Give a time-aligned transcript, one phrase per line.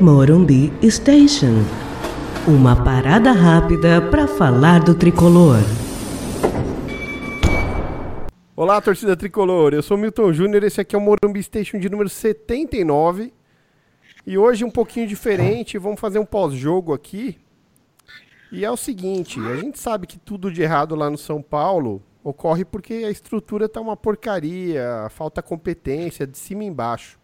[0.00, 1.64] Morumbi Station.
[2.46, 5.56] Uma parada rápida para falar do tricolor.
[8.54, 9.72] Olá, torcida tricolor.
[9.72, 10.64] Eu sou Milton Júnior.
[10.64, 13.32] Esse aqui é o Morumbi Station de número 79.
[14.26, 15.78] E hoje um pouquinho diferente.
[15.78, 17.38] Vamos fazer um pós-jogo aqui.
[18.52, 22.02] E é o seguinte: a gente sabe que tudo de errado lá no São Paulo
[22.22, 27.18] ocorre porque a estrutura tá uma porcaria, falta competência de cima e embaixo.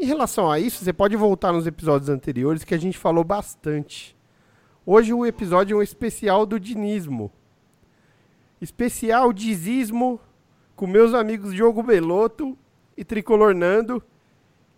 [0.00, 4.16] Em relação a isso, você pode voltar nos episódios anteriores que a gente falou bastante.
[4.86, 7.30] Hoje o episódio é um especial do dinismo.
[8.62, 10.18] Especial dizismo
[10.74, 12.56] com meus amigos Diogo Beloto
[12.96, 14.02] e Tricolor Nando,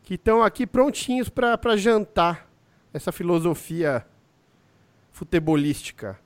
[0.03, 2.51] que estão aqui prontinhos para jantar
[2.93, 4.05] essa filosofia
[5.13, 6.19] futebolística.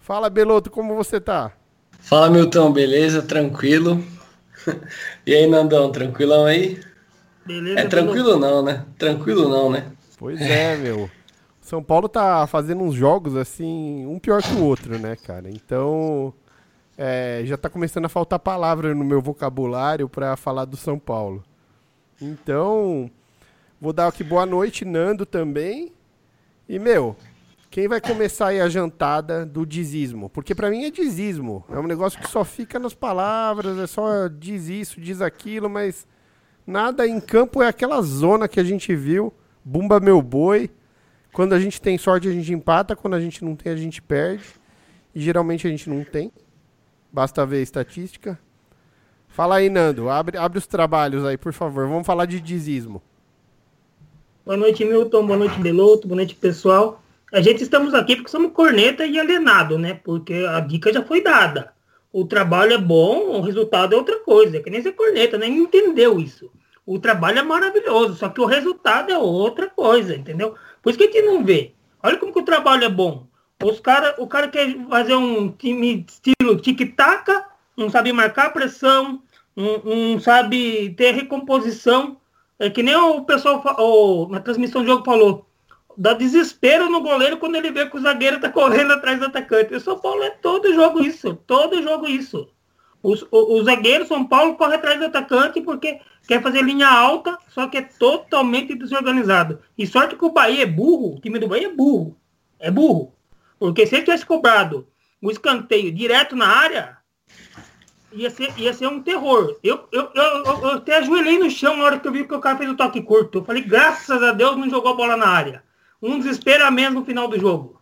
[0.00, 1.52] Fala, Beloto, como você tá?
[2.00, 3.22] Fala, Milton, beleza?
[3.22, 4.04] Tranquilo?
[5.24, 6.78] E aí, Nandão, tranquilão aí?
[7.50, 8.84] Beleza, é tranquilo não, né?
[8.96, 9.90] Tranquilo não, né?
[10.16, 11.10] Pois é, meu.
[11.60, 15.50] São Paulo tá fazendo uns jogos assim, um pior que o outro, né, cara?
[15.50, 16.32] Então,
[16.96, 21.42] é, já tá começando a faltar palavra no meu vocabulário para falar do São Paulo.
[22.20, 23.10] Então,
[23.80, 25.92] vou dar aqui boa noite, Nando também.
[26.68, 27.16] E, meu,
[27.68, 30.30] quem vai começar aí a jantada do dizismo?
[30.30, 31.64] Porque para mim é dizismo.
[31.68, 36.06] É um negócio que só fica nas palavras, é só diz isso, diz aquilo, mas
[36.66, 39.32] Nada em campo é aquela zona que a gente viu.
[39.64, 40.70] Bumba meu boi.
[41.32, 42.94] Quando a gente tem sorte, a gente empata.
[42.96, 44.44] Quando a gente não tem, a gente perde.
[45.14, 46.32] E geralmente a gente não tem.
[47.12, 48.38] Basta ver a estatística.
[49.28, 50.08] Fala aí, Nando.
[50.08, 51.88] Abre, abre os trabalhos aí, por favor.
[51.88, 53.02] Vamos falar de dizismo.
[54.44, 55.26] Boa noite, Milton.
[55.26, 56.08] Boa noite, Beloto.
[56.08, 57.02] Boa noite, pessoal.
[57.32, 59.94] A gente estamos aqui porque somos corneta e alienado, né?
[60.02, 61.72] Porque a dica já foi dada.
[62.12, 64.56] O trabalho é bom, o resultado é outra coisa.
[64.56, 66.50] É que nem ser corneta, nem entendeu isso
[66.90, 70.56] o trabalho é maravilhoso, só que o resultado é outra coisa, entendeu?
[70.82, 71.72] Por isso que a gente não vê.
[72.02, 73.28] Olha como que o trabalho é bom.
[73.62, 77.28] Os cara, o cara quer fazer um time estilo tic-tac,
[77.76, 79.22] não sabe marcar pressão,
[79.54, 82.16] não, não, sabe ter recomposição.
[82.58, 85.46] É que nem o pessoal o, na transmissão do jogo falou.
[86.00, 89.74] Dá desespero no goleiro quando ele vê que o zagueiro está correndo atrás do atacante.
[89.74, 91.34] O São Paulo é todo jogo isso.
[91.46, 92.48] Todo jogo isso.
[93.02, 97.36] Os, o, o zagueiro São Paulo corre atrás do atacante porque quer fazer linha alta,
[97.50, 99.60] só que é totalmente desorganizado.
[99.76, 102.16] E sorte que o Bahia é burro, o time do Bahia é burro.
[102.58, 103.12] É burro.
[103.58, 104.88] Porque se ele tivesse cobrado
[105.20, 106.96] o escanteio direto na área,
[108.10, 109.54] ia ser, ia ser um terror.
[109.62, 112.40] Eu, eu, eu, eu até ajoelhei no chão na hora que eu vi que o
[112.40, 113.40] cara fez o toque curto.
[113.40, 115.69] Eu falei, graças a Deus não jogou a bola na área.
[116.02, 117.80] Um desespero a menos no final do jogo.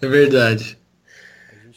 [0.00, 0.78] É verdade.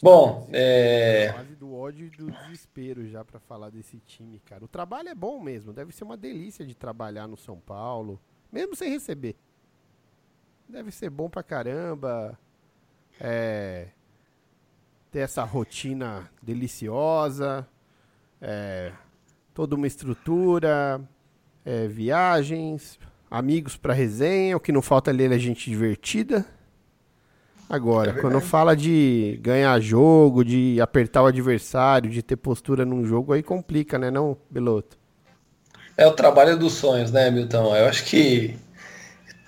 [0.02, 1.32] Bom, é...
[1.32, 4.64] Quase do ódio e do desespero já para falar desse time, cara.
[4.64, 8.20] O trabalho é bom mesmo, deve ser uma delícia de trabalhar no São Paulo,
[8.52, 9.34] mesmo sem receber.
[10.68, 12.38] Deve ser bom pra caramba.
[13.20, 13.88] É...
[15.10, 17.66] Ter essa rotina deliciosa,
[18.40, 18.92] é...
[19.52, 21.00] toda uma estrutura,
[21.64, 21.86] é...
[21.88, 22.98] viagens,
[23.30, 24.56] amigos para resenha.
[24.56, 26.44] O que não falta ali é gente divertida.
[27.68, 33.04] Agora, é quando fala de ganhar jogo, de apertar o adversário, de ter postura num
[33.04, 34.98] jogo, aí complica, né, não, Beloto?
[35.96, 37.74] É o trabalho dos sonhos, né, Milton?
[37.74, 38.56] Eu acho que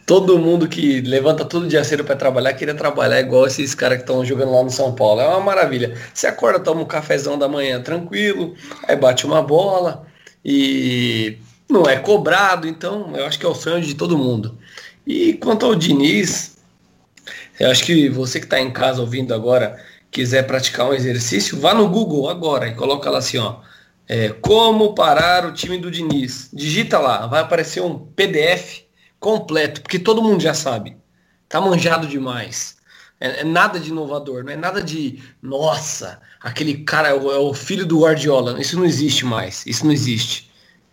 [0.06, 4.04] todo mundo que levanta todo dia cedo para trabalhar queria trabalhar igual esses caras que
[4.04, 5.20] estão jogando lá no São Paulo.
[5.20, 5.94] É uma maravilha.
[6.14, 8.54] Você acorda, toma um cafezão da manhã tranquilo,
[8.86, 10.06] aí bate uma bola
[10.44, 14.58] e não é cobrado, então eu acho que é o sonho de todo mundo.
[15.06, 16.56] E quanto ao Diniz,
[17.58, 21.74] eu acho que você que está em casa ouvindo agora, quiser praticar um exercício, vá
[21.74, 23.60] no Google agora e coloca lá assim, ó.
[24.08, 26.48] É, como parar o time do Diniz.
[26.52, 28.84] Digita lá, vai aparecer um PDF
[29.18, 30.96] completo, porque todo mundo já sabe.
[31.48, 32.76] Tá manjado demais.
[33.20, 37.38] É, é nada de inovador, não é nada de, nossa, aquele cara é o, é
[37.38, 38.60] o, filho do Guardiola.
[38.60, 39.64] Isso não existe mais.
[39.66, 40.45] Isso não existe.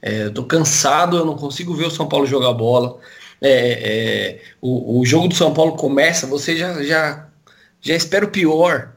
[0.06, 3.00] É, tô cansado, eu não consigo ver o São Paulo jogar bola
[3.44, 7.28] é, é, o, o jogo do São Paulo começa, você já, já,
[7.82, 8.94] já espera o pior.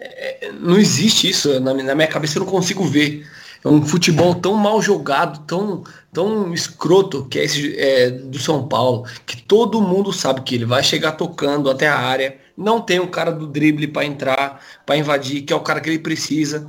[0.00, 3.26] É, é, não existe isso, na, na, minha cabeça eu não consigo ver.
[3.62, 8.66] É um futebol tão mal jogado, tão, tão escroto que é esse é, do São
[8.66, 12.98] Paulo, que todo mundo sabe que ele vai chegar tocando até a área, não tem
[12.98, 16.66] o cara do drible para entrar, para invadir, que é o cara que ele precisa.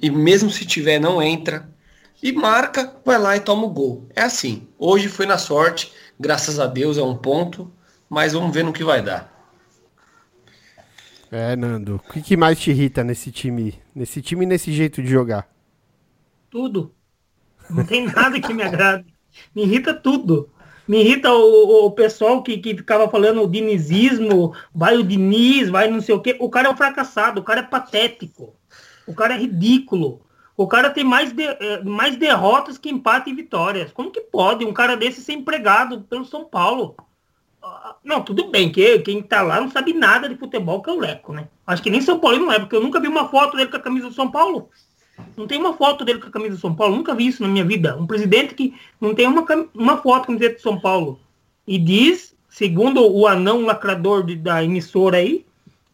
[0.00, 1.68] E mesmo se tiver, não entra
[2.22, 4.08] e marca, vai lá e toma o gol.
[4.14, 4.68] É assim.
[4.78, 7.70] Hoje foi na sorte, graças a Deus é um ponto,
[8.08, 9.34] mas vamos ver no que vai dar.
[11.30, 15.08] É, Nando, o que, mais te irrita nesse time, nesse time e nesse jeito de
[15.08, 15.48] jogar?
[16.48, 16.94] Tudo.
[17.68, 19.04] Não tem nada que me agrade.
[19.54, 20.48] Me irrita tudo.
[20.86, 25.90] Me irrita o, o pessoal que, que ficava falando o dinizismo, vai o Diniz, vai
[25.90, 26.36] não sei o quê.
[26.38, 28.54] O cara é um fracassado, o cara é patético.
[29.04, 30.25] O cara é ridículo.
[30.56, 33.92] O cara tem mais, de, eh, mais derrotas que empate e vitórias.
[33.92, 36.96] Como que pode um cara desse ser empregado pelo São Paulo?
[37.62, 40.92] Ah, não, tudo bem, que quem tá lá não sabe nada de futebol, que é
[40.92, 41.48] o Leco, né?
[41.66, 43.76] Acho que nem São Paulo não é, porque eu nunca vi uma foto dele com
[43.76, 44.70] a camisa do São Paulo.
[45.36, 47.48] Não tem uma foto dele com a camisa do São Paulo, nunca vi isso na
[47.48, 47.96] minha vida.
[47.96, 49.44] Um presidente que não tem uma,
[49.74, 51.20] uma foto com a camiseta do São Paulo.
[51.66, 55.44] E diz, segundo o anão lacrador de, da emissora aí,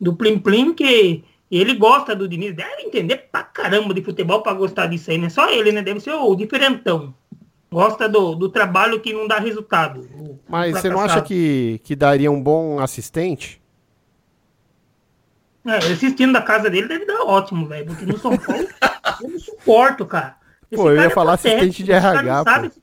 [0.00, 1.24] do Plim Plim, que
[1.60, 2.54] ele gosta do Diniz.
[2.54, 5.28] Deve entender pra caramba de futebol para gostar disso aí, né?
[5.28, 5.82] Só ele, né?
[5.82, 7.14] Deve ser o diferentão.
[7.70, 10.08] Gosta do, do trabalho que não dá resultado.
[10.48, 13.60] Mas você não acha que, que daria um bom assistente?
[15.66, 17.86] É, assistindo da casa dele deve dar ótimo, velho.
[17.86, 18.66] Porque no São Paulo
[19.22, 20.36] eu não suporto, cara.
[20.70, 22.50] Esse pô, eu ia é falar patético, assistente de RH, pô.
[22.50, 22.72] Sabe...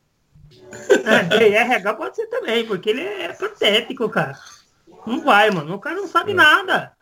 [1.31, 4.37] É, RH pode ser também, porque ele é patético, cara.
[5.05, 5.75] Não vai, mano.
[5.75, 6.35] O cara não sabe é.
[6.35, 6.93] nada.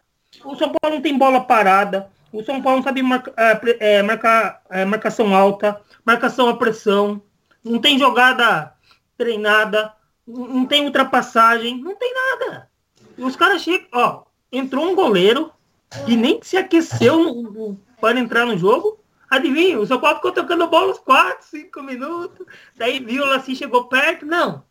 [0.44, 2.10] O São Paulo não tem bola parada.
[2.32, 7.22] O São Paulo não sabe marca, é, marcar é, marcação alta, marcação a pressão.
[7.64, 8.74] Não tem jogada
[9.18, 9.94] treinada.
[10.26, 11.82] Não tem ultrapassagem.
[11.82, 12.70] Não tem nada.
[13.18, 13.88] E os caras chegam.
[13.94, 15.52] Ó, entrou um goleiro
[16.08, 19.00] e nem se aqueceu para entrar no jogo.
[19.30, 22.46] Adivinha, o São Paulo ficou tocando bola uns 4, 5 minutos.
[22.76, 24.26] Daí viu assim, chegou perto.
[24.26, 24.64] Não,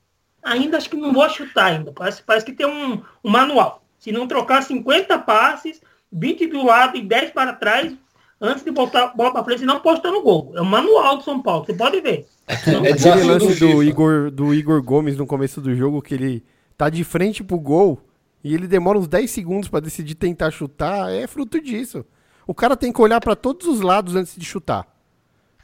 [0.42, 1.92] ainda acho que não vou chutar ainda.
[1.92, 3.85] Parece, parece que tem um, um manual.
[4.06, 5.80] Se não trocar 50 passes,
[6.12, 7.92] 20 do lado e 10 para trás,
[8.40, 10.52] antes de botar bola para frente, não posta no gol.
[10.54, 12.24] É o manual do São Paulo, você pode ver.
[12.46, 12.52] é
[12.92, 16.44] Aquele lance do, do Igor, do Igor Gomes no começo do jogo, que ele
[16.78, 17.98] tá de frente pro gol
[18.44, 22.06] e ele demora uns 10 segundos para decidir tentar chutar, é fruto disso.
[22.46, 24.86] O cara tem que olhar para todos os lados antes de chutar.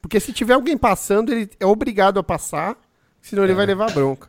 [0.01, 2.77] Porque se tiver alguém passando, ele é obrigado a passar,
[3.21, 3.55] senão ele é.
[3.55, 4.29] vai levar bronca.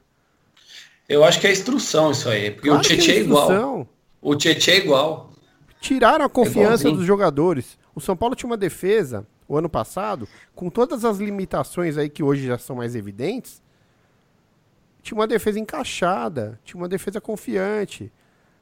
[1.10, 3.88] Eu acho que é instrução isso aí, porque claro o Tietchan é, é igual.
[4.24, 5.32] O Tietchan é igual.
[5.82, 7.78] Tiraram a confiança é dos jogadores.
[7.94, 12.24] O São Paulo tinha uma defesa, o ano passado, com todas as limitações aí que
[12.24, 13.62] hoje já são mais evidentes,
[15.02, 18.10] tinha uma defesa encaixada, tinha uma defesa confiante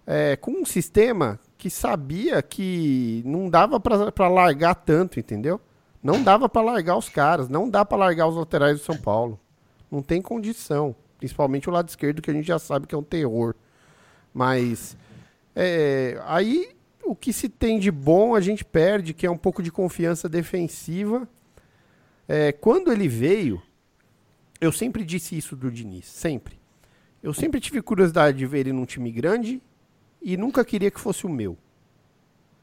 [0.08, 5.62] é, com um sistema que sabia que não dava para largar tanto, entendeu?
[6.02, 9.40] Não dava para largar os caras, não dá para largar os laterais do São Paulo.
[9.92, 13.04] Não tem condição, principalmente o lado esquerdo que a gente já sabe que é um
[13.04, 13.54] terror.
[14.34, 14.98] Mas
[15.56, 19.62] é, aí o que se tem de bom a gente perde, que é um pouco
[19.62, 21.28] de confiança defensiva.
[22.28, 23.62] É, quando ele veio,
[24.60, 26.60] eu sempre disse isso do Diniz, sempre.
[27.22, 29.62] Eu sempre tive curiosidade de ver ele num time grande
[30.22, 31.58] e nunca queria que fosse o meu.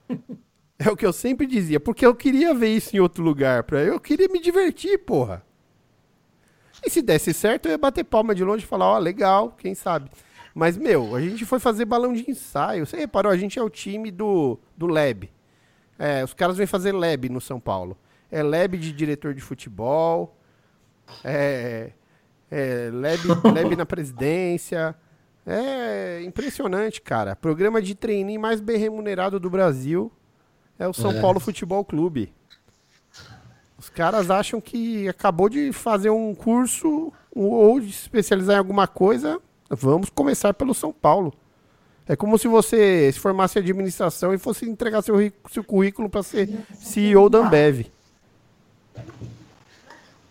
[0.80, 3.82] É o que eu sempre dizia, porque eu queria ver isso em outro lugar, pra,
[3.82, 5.44] eu queria me divertir, porra.
[6.86, 9.56] E se desse certo, eu ia bater palma de longe e falar, ó, oh, legal,
[9.58, 10.08] quem sabe.
[10.58, 12.84] Mas, meu, a gente foi fazer balão de ensaio.
[12.84, 15.30] Você reparou, a gente é o time do, do Lab.
[15.96, 17.96] É, os caras vêm fazer Lab no São Paulo.
[18.28, 20.36] É Lab de diretor de futebol,
[21.22, 21.92] é,
[22.50, 23.20] é Lab,
[23.54, 24.96] lab na presidência,
[25.46, 27.36] é impressionante, cara.
[27.36, 30.10] Programa de treininho mais bem remunerado do Brasil
[30.76, 31.20] é o São é.
[31.20, 32.34] Paulo Futebol Clube.
[33.78, 39.40] Os caras acham que acabou de fazer um curso ou de especializar em alguma coisa.
[39.68, 41.32] Vamos começar pelo São Paulo.
[42.06, 45.14] É como se você se formasse em administração e fosse entregar seu,
[45.50, 46.48] seu currículo para ser
[46.78, 47.86] CEO da Ambev.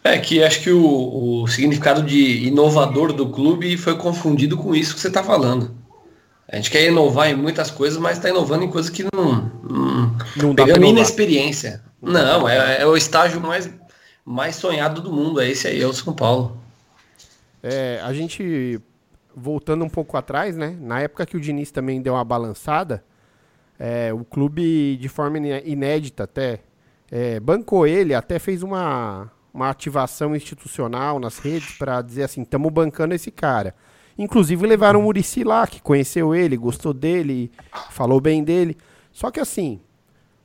[0.03, 4.95] É que acho que o, o significado de inovador do clube foi confundido com isso
[4.95, 5.75] que você está falando.
[6.47, 9.51] A gente quer inovar em muitas coisas, mas está inovando em coisas que não.
[9.61, 11.83] Não, não dá pegando inexperiência.
[12.01, 13.69] Não, é, é, o estágio mais,
[14.23, 15.41] mais sonhado do mundo.
[15.41, 16.57] É esse aí, é o São Paulo.
[17.61, 18.79] É, a gente,
[19.39, 20.75] voltando um pouco atrás, né?
[20.81, 23.03] Na época que o Diniz também deu uma balançada,
[23.77, 26.61] é, o clube, de forma inédita até,
[27.11, 32.71] é, bancou ele, até fez uma, uma ativação institucional nas redes para dizer assim, estamos
[32.71, 33.75] bancando esse cara.
[34.17, 37.51] Inclusive levaram o Murici lá, que conheceu ele, gostou dele,
[37.91, 38.75] falou bem dele.
[39.11, 39.79] Só que assim,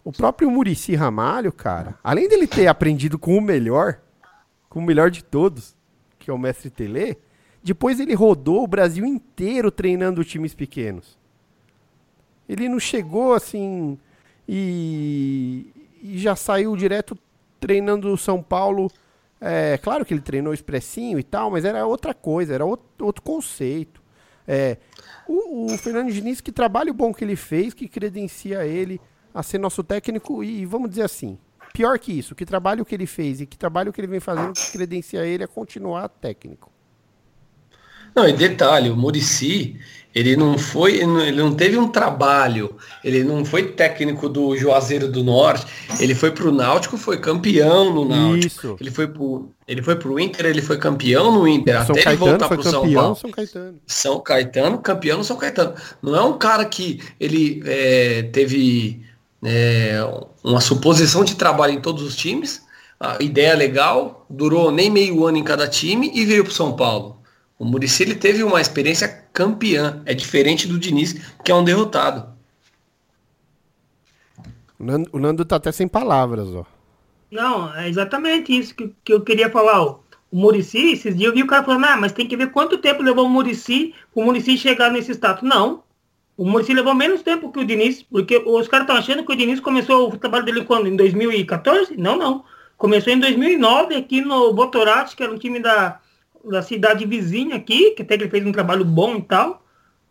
[0.05, 4.01] o próprio Murici Ramalho, cara, além dele ter aprendido com o melhor,
[4.69, 5.75] com o melhor de todos,
[6.19, 7.17] que é o mestre Tele,
[7.63, 11.19] depois ele rodou o Brasil inteiro treinando times pequenos.
[12.49, 13.99] Ele não chegou assim
[14.49, 15.67] e,
[16.03, 17.17] e já saiu direto
[17.61, 18.91] treinando o São Paulo
[19.45, 23.23] é, claro que ele treinou expressinho e tal, mas era outra coisa, era outro, outro
[23.23, 24.01] conceito.
[24.47, 24.77] É,
[25.27, 29.01] o, o, Fernando Diniz, que trabalho bom que ele fez, que credencia ele
[29.35, 31.37] a ser nosso técnico, e vamos dizer assim,
[31.73, 34.53] pior que isso, que trabalho que ele fez e que trabalho que ele vem fazendo
[34.53, 36.72] que credencia ele a continuar técnico.
[38.15, 39.77] Não, e detalhe, o Murici,
[40.15, 45.25] ele não foi, ele não teve um trabalho, ele não foi técnico do Juazeiro do
[45.25, 45.67] Norte,
[45.99, 48.47] ele foi pro Náutico, foi campeão no Náutico.
[48.47, 48.77] Isso.
[48.79, 52.25] Ele foi pro, ele foi pro Inter, ele foi campeão no Inter, São até Caetano
[52.25, 53.17] ele voltar pro São Paulo.
[53.17, 53.79] São Caetano.
[53.87, 55.75] São Caetano, campeão no São Caetano.
[56.03, 59.01] Não é um cara que ele é, teve
[59.43, 59.99] é,
[60.45, 62.63] uma suposição de trabalho em todos os times,
[63.01, 67.22] a ideia legal, durou nem meio ano em cada time e veio pro São Paulo.
[67.63, 71.13] O Murici ele teve uma experiência campeã, é diferente do Diniz,
[71.45, 72.35] que é um derrotado.
[74.81, 76.67] O Nando, o Nando tá até sem palavras, ó.
[77.31, 79.81] Não, é exatamente isso que, que eu queria falar.
[79.81, 80.01] Ó.
[80.33, 82.79] O Murici, esses dias eu vi o cara falando, ah, mas tem que ver quanto
[82.79, 85.49] tempo levou o Murici, o Murici chegar nesse status.
[85.49, 85.85] Não.
[86.37, 89.37] O Murici levou menos tempo que o Diniz, porque os caras estão achando que o
[89.37, 90.89] Diniz começou o trabalho dele quando?
[90.89, 91.97] Em 2014?
[91.97, 92.45] Não, não.
[92.77, 96.01] Começou em 2009 aqui no Botorati, que era um time da,
[96.45, 99.65] da cidade vizinha aqui, que até que ele fez um trabalho bom e tal,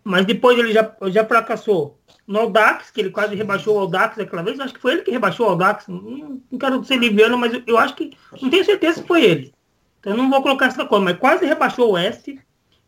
[0.04, 2.00] mas depois ele já, já fracassou.
[2.26, 5.12] No Audax, que ele quase rebaixou o Audax aquela vez, acho que foi ele que
[5.12, 8.12] rebaixou o Audax, não, quero ser liviano, mas eu, acho que,
[8.42, 9.54] não tenho certeza que foi ele,
[10.00, 12.40] então não vou colocar essa coisa, mas quase rebaixou o Oeste,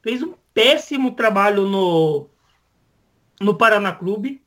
[0.01, 2.27] fez um péssimo trabalho no,
[3.41, 4.41] no Paraná Clube,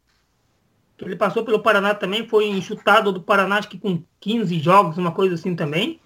[0.99, 5.13] ele passou pelo Paraná também, foi enxutado do Paraná, acho que com 15 jogos, uma
[5.13, 6.01] coisa assim também,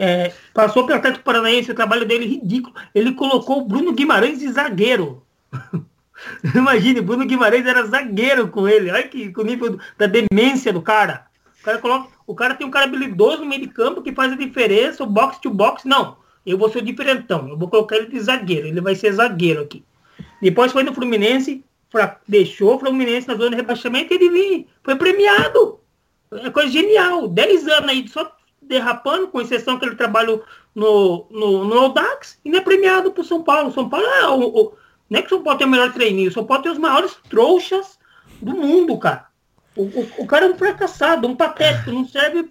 [0.00, 2.74] é, passou pelo Atlético Paranaense, o trabalho dele é ridículo.
[2.94, 5.22] Ele colocou o Bruno Guimarães de zagueiro.
[6.54, 8.90] Imagine, Bruno Guimarães era zagueiro com ele.
[8.90, 11.26] Olha que o nível da demência do cara.
[11.60, 14.32] O cara, coloca, o cara tem um cara habilidoso no meio de campo que faz
[14.32, 15.84] a diferença, o box to box.
[15.84, 16.16] Não,
[16.46, 17.50] eu vou ser o diferentão.
[17.50, 18.68] Eu vou colocar ele de zagueiro.
[18.68, 19.84] Ele vai ser zagueiro aqui.
[20.40, 24.96] Depois foi no Fluminense, pra, deixou o Fluminense na zona de rebaixamento e ele foi
[24.96, 25.78] premiado.
[26.32, 27.28] É coisa genial.
[27.28, 30.40] 10 anos aí só derrapando, com exceção que ele trabalha
[30.74, 33.72] no, no, no Audax, e não é premiado por São Paulo.
[33.72, 34.72] São Paulo é o, o,
[35.08, 37.98] não é que São Paulo tem o melhor treininho, São Paulo tem os maiores trouxas
[38.40, 39.26] do mundo, cara.
[39.76, 42.50] O, o, o cara é um fracassado, um patético, não serve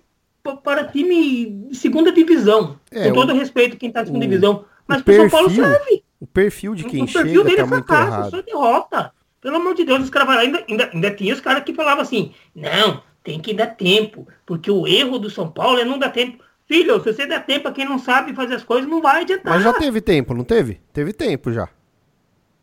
[0.63, 2.79] para time de segunda divisão.
[2.91, 4.65] É, com todo o, respeito quem está na segunda divisão.
[4.87, 6.03] Mas para São Paulo serve.
[6.19, 9.13] O perfil de quem o chega perfil dele tá é fracasso, só derrota.
[9.41, 12.33] Pelo amor de Deus, os caras ainda, ainda, ainda tinha os caras que falavam assim,
[12.53, 16.43] não, tem que dar tempo, porque o erro do São Paulo é não dar tempo.
[16.65, 19.53] Filho, se você der tempo a quem não sabe fazer as coisas, não vai adiantar.
[19.53, 20.79] Mas já teve tempo, não teve?
[20.93, 21.67] Teve tempo já.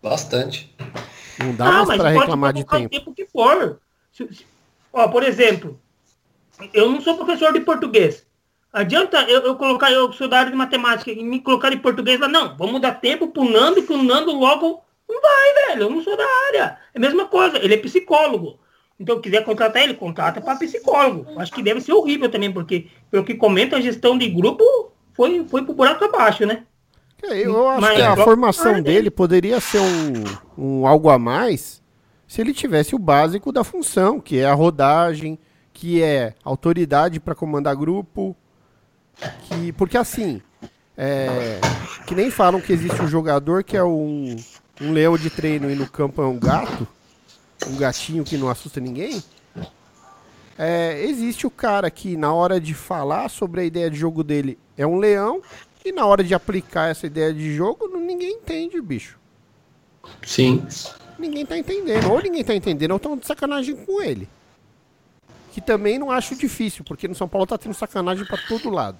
[0.02, 0.72] Bastante.
[1.38, 2.88] Não dá ah, mais pra reclamar de tempo.
[2.88, 3.80] tempo que for.
[4.12, 4.46] Se, se,
[4.92, 5.78] ó, por exemplo,
[6.72, 8.24] eu não sou professor de português.
[8.72, 12.20] Adianta eu, eu colocar, eu sou da área de matemática, e me colocar em português
[12.20, 15.90] lá, não, vamos dar tempo pro Nando, que o Nando logo não vai, velho, eu
[15.90, 16.78] não sou da área.
[16.92, 18.58] É a mesma coisa, ele é psicólogo.
[18.98, 21.38] Então, quiser contratar ele, contrata para psicólogo.
[21.38, 24.64] Acho que deve ser horrível também, porque, pelo que comenta, a gestão de grupo
[25.12, 26.64] foi, foi pro buraco abaixo, né?
[27.22, 30.24] É, eu acho Mas, que a formação ah, dele poderia ser um,
[30.56, 31.82] um algo a mais
[32.26, 35.38] se ele tivesse o básico da função, que é a rodagem,
[35.72, 38.36] que é autoridade para comandar grupo.
[39.44, 40.42] Que, porque assim,
[40.96, 41.60] é,
[42.06, 44.36] que nem falam que existe um jogador que é um,
[44.80, 46.86] um leão de treino e no campo é um gato
[47.66, 49.22] um gatinho que não assusta ninguém.
[50.58, 54.58] É, existe o cara que na hora de falar sobre a ideia de jogo dele
[54.76, 55.42] é um leão
[55.84, 59.18] e na hora de aplicar essa ideia de jogo ninguém entende, bicho.
[60.22, 60.66] Sim.
[61.18, 62.10] Ninguém tá entendendo.
[62.10, 64.28] Ou ninguém tá entendendo ou estão de sacanagem com ele.
[65.52, 68.98] Que também não acho difícil, porque no São Paulo tá tendo sacanagem para todo lado.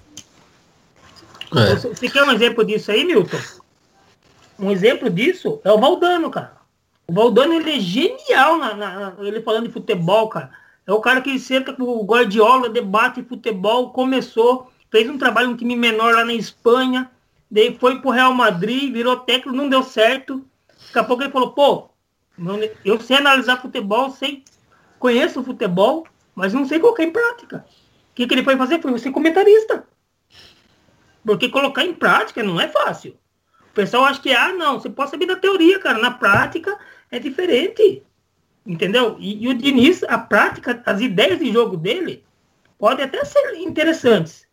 [1.54, 1.75] É.
[1.76, 3.38] Você quer um exemplo disso aí, Milton?
[4.58, 6.56] Um exemplo disso é o Valdano, cara.
[7.08, 10.50] O Valdano, ele é genial, na, na, ele falando de futebol, cara.
[10.86, 15.56] É o cara que senta com o Guardiola, debate futebol, começou, fez um trabalho um
[15.56, 17.10] time menor lá na Espanha,
[17.50, 20.44] daí foi pro Real Madrid, virou técnico, não deu certo.
[20.86, 21.90] Daqui a pouco ele falou, pô,
[22.84, 24.44] eu sei analisar futebol, sei,
[24.98, 27.64] conheço futebol, mas não sei colocar em prática.
[28.10, 28.80] O que, que ele foi fazer?
[28.80, 29.86] Foi ser comentarista.
[31.25, 33.18] Porque colocar em prática não é fácil.
[33.70, 35.98] O pessoal acha que, ah, não, você pode saber da teoria, cara.
[35.98, 36.78] Na prática,
[37.16, 38.02] é diferente.
[38.66, 39.16] Entendeu?
[39.18, 42.25] E, e, o Diniz, a prática, as ideias de jogo dele
[42.78, 44.46] podem até ser interessantes.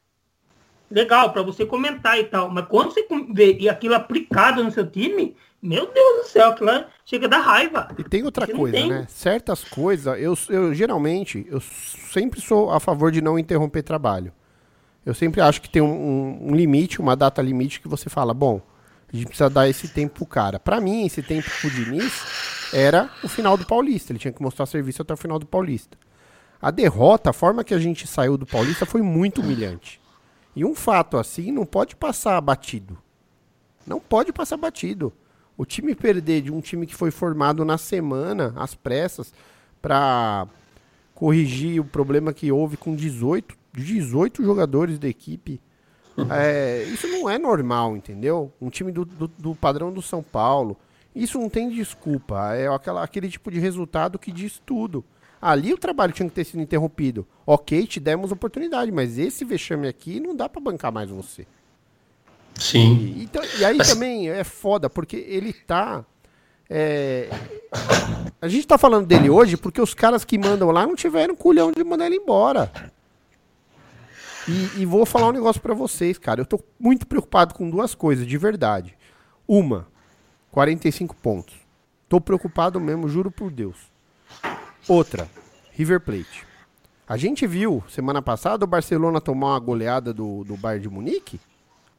[0.90, 2.50] Legal, para você comentar e tal.
[2.50, 6.86] Mas quando você vê e aquilo aplicado no seu time, meu Deus do céu, aquilo
[7.04, 7.88] chega a dar raiva.
[7.98, 9.08] E tem outra você coisa, né?
[9.10, 14.32] Certas coisas, eu, eu geralmente, eu sempre sou a favor de não interromper trabalho.
[15.06, 18.34] Eu sempre acho que tem um, um, um limite, uma data limite que você fala,
[18.34, 18.62] bom,
[19.14, 20.60] a gente precisa dar esse tempo pro cara.
[20.60, 24.12] Para mim, esse tempo pro Diniz era o final do Paulista.
[24.12, 25.98] Ele tinha que mostrar serviço até o final do Paulista.
[26.62, 30.02] A derrota, a forma que a gente saiu do Paulista foi muito humilhante.
[30.56, 32.98] E um fato assim não pode passar batido.
[33.86, 35.14] Não pode passar batido.
[35.58, 39.34] O time perder de um time que foi formado na semana, às pressas,
[39.82, 40.48] para
[41.14, 45.62] corrigir o problema que houve com 18, 18 jogadores da equipe.
[46.30, 48.52] É, isso não é normal, entendeu?
[48.62, 50.78] Um time do, do, do, padrão do São Paulo.
[51.16, 52.54] Isso não tem desculpa.
[52.54, 55.04] É aquela, aquele tipo de resultado que diz tudo.
[55.42, 57.28] Ali o trabalho tinha que ter sido interrompido.
[57.46, 61.46] Ok, te demos oportunidade, mas esse vexame aqui não dá para bancar mais você.
[62.56, 63.14] Sim.
[63.18, 63.90] E, então, e aí mas...
[63.90, 66.06] também é foda, porque ele tá.
[66.70, 67.30] É...
[68.42, 71.72] A gente tá falando dele hoje porque os caras que mandam lá não tiveram culhão
[71.72, 72.72] de mandar ele embora.
[74.48, 76.42] E, e vou falar um negócio para vocês, cara.
[76.42, 78.98] Eu tô muito preocupado com duas coisas, de verdade.
[79.48, 79.88] Uma,
[80.52, 81.56] 45 pontos.
[82.10, 83.78] Tô preocupado mesmo, juro por Deus.
[84.88, 85.30] Outra,
[85.72, 86.46] River Plate.
[87.08, 91.40] A gente viu semana passada o Barcelona tomar uma goleada do, do Bayern de Munique.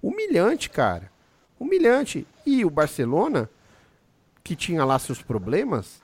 [0.02, 1.10] Humilhante, cara.
[1.58, 2.26] Humilhante.
[2.44, 3.48] E o Barcelona,
[4.42, 6.02] que tinha lá seus problemas,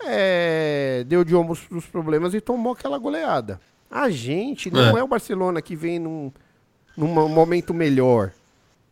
[0.00, 3.60] é, deu de ombros os problemas e tomou aquela goleada.
[3.94, 6.32] A gente não é, é o Barcelona que vem num,
[6.96, 8.32] num momento melhor.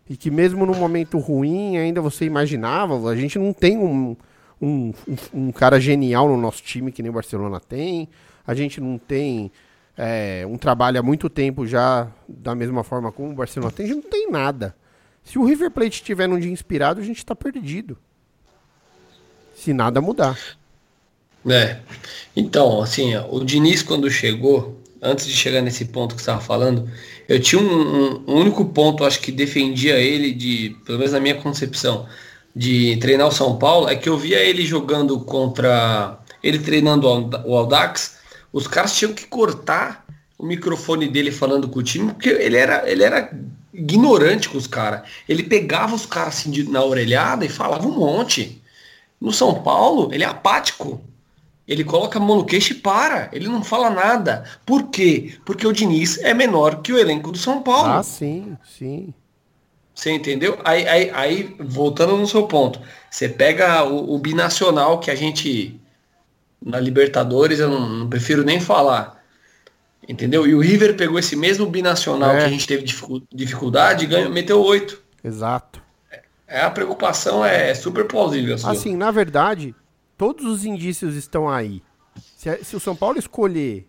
[0.09, 4.17] E que mesmo num momento ruim ainda você imaginava, a gente não tem um,
[4.61, 8.09] um, um, um cara genial no nosso time que nem o Barcelona tem.
[8.47, 9.51] A gente não tem
[9.99, 13.87] é, um trabalho há muito tempo já da mesma forma como o Barcelona tem.
[13.87, 14.73] A gente não tem nada.
[15.25, 17.99] Se o River Plate estiver num dia inspirado, a gente está perdido.
[19.57, 20.39] Se nada mudar.
[21.45, 21.81] É.
[22.37, 26.89] Então, assim, o Diniz quando chegou, antes de chegar nesse ponto que você estava falando,
[27.29, 31.35] eu tinha um, um, único ponto, acho que defendia ele, de, pelo menos na minha
[31.35, 32.07] concepção,
[32.55, 36.19] de treinar o São Paulo, é que eu via ele jogando contra.
[36.43, 38.19] ele treinando o Aldax,
[38.53, 40.07] os caras tinham que cortar
[40.39, 43.33] o microfone dele falando com o time, porque ele era, ele era
[43.73, 45.03] ignorante com os caras.
[45.29, 48.63] Ele pegava os caras assim de, na orelhada e falava um monte.
[49.21, 51.03] No São Paulo, ele é apático.
[51.67, 53.29] Ele coloca a mão no queixo e para.
[53.33, 54.45] Ele não fala nada.
[54.67, 55.35] Por quê?
[55.45, 57.93] Porque o Diniz é menor que o elenco do São Paulo.
[57.93, 59.15] Ah, sim, sim.
[59.95, 60.59] Você entendeu?
[60.65, 65.79] Aí, aí, aí voltando no seu ponto, você pega o, o, binacional que a gente
[66.65, 69.23] na Libertadores eu não, não, prefiro nem falar.
[70.09, 70.47] Entendeu?
[70.47, 72.39] E o River pegou esse mesmo binacional é.
[72.39, 72.85] que a gente teve
[73.33, 75.01] dificuldade e ganhou, meteu oito.
[75.23, 75.81] Exato.
[76.49, 78.57] É, a preocupação é super plausível.
[78.65, 79.75] Assim, na verdade,
[80.17, 81.83] todos os indícios estão aí.
[82.37, 83.87] Se, se o São Paulo escolher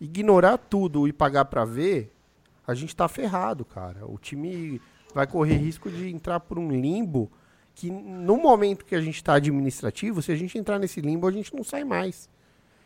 [0.00, 2.12] ignorar tudo e pagar para ver,
[2.66, 4.04] a gente tá ferrado, cara.
[4.06, 4.80] O time
[5.14, 7.30] vai correr risco de entrar por um limbo
[7.74, 11.30] que no momento que a gente está administrativo, se a gente entrar nesse limbo, a
[11.30, 12.28] gente não sai mais.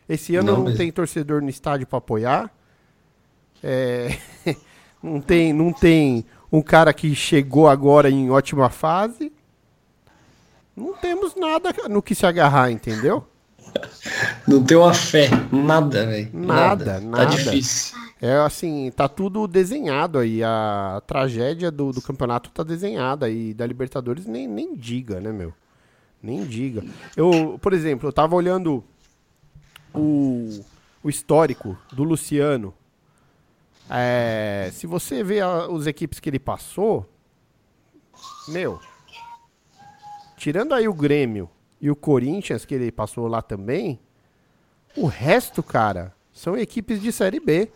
[0.08, 2.52] Esse ano não, não tem torcedor no estádio para apoiar.
[3.62, 4.18] É,
[5.00, 9.32] não tem, não tem um cara que chegou agora em ótima fase
[10.76, 13.26] não temos nada no que se agarrar, entendeu?
[14.46, 16.30] Não tem uma fé, nada, velho.
[16.32, 17.24] Nada, nada, nada.
[17.24, 17.98] Tá difícil.
[18.20, 20.42] É assim, tá tudo desenhado aí.
[20.42, 23.54] A tragédia do, do campeonato tá desenhada aí.
[23.54, 25.54] Da Libertadores nem, nem diga, né, meu?
[26.22, 26.84] Nem diga.
[27.16, 28.84] Eu, por exemplo, eu tava olhando
[29.94, 30.60] o,
[31.02, 32.74] o histórico do Luciano.
[33.88, 37.08] É, se você vê a, os equipes que ele passou,
[38.48, 38.78] meu,
[40.40, 44.00] tirando aí o Grêmio e o Corinthians, que ele passou lá também,
[44.96, 47.68] o resto, cara, são equipes de Série B.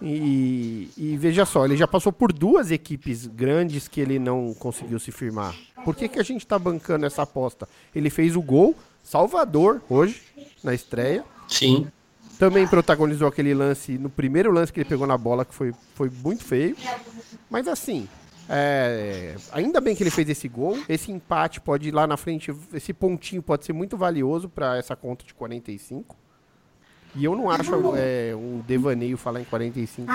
[0.00, 5.00] E, e, veja só, ele já passou por duas equipes grandes que ele não conseguiu
[5.00, 5.52] se firmar.
[5.84, 7.68] Por que, que a gente está bancando essa aposta?
[7.92, 10.22] Ele fez o gol, Salvador, hoje,
[10.62, 11.24] na estreia.
[11.48, 11.88] Sim.
[12.38, 16.08] Também protagonizou aquele lance, no primeiro lance que ele pegou na bola, que foi, foi
[16.22, 16.76] muito feio.
[17.50, 18.06] Mas assim,
[18.48, 20.78] é, ainda bem que ele fez esse gol.
[20.88, 24.94] Esse empate pode ir lá na frente, esse pontinho pode ser muito valioso para essa
[24.94, 26.16] conta de 45.
[27.14, 30.12] E eu não acho é, um devaneio falar em 45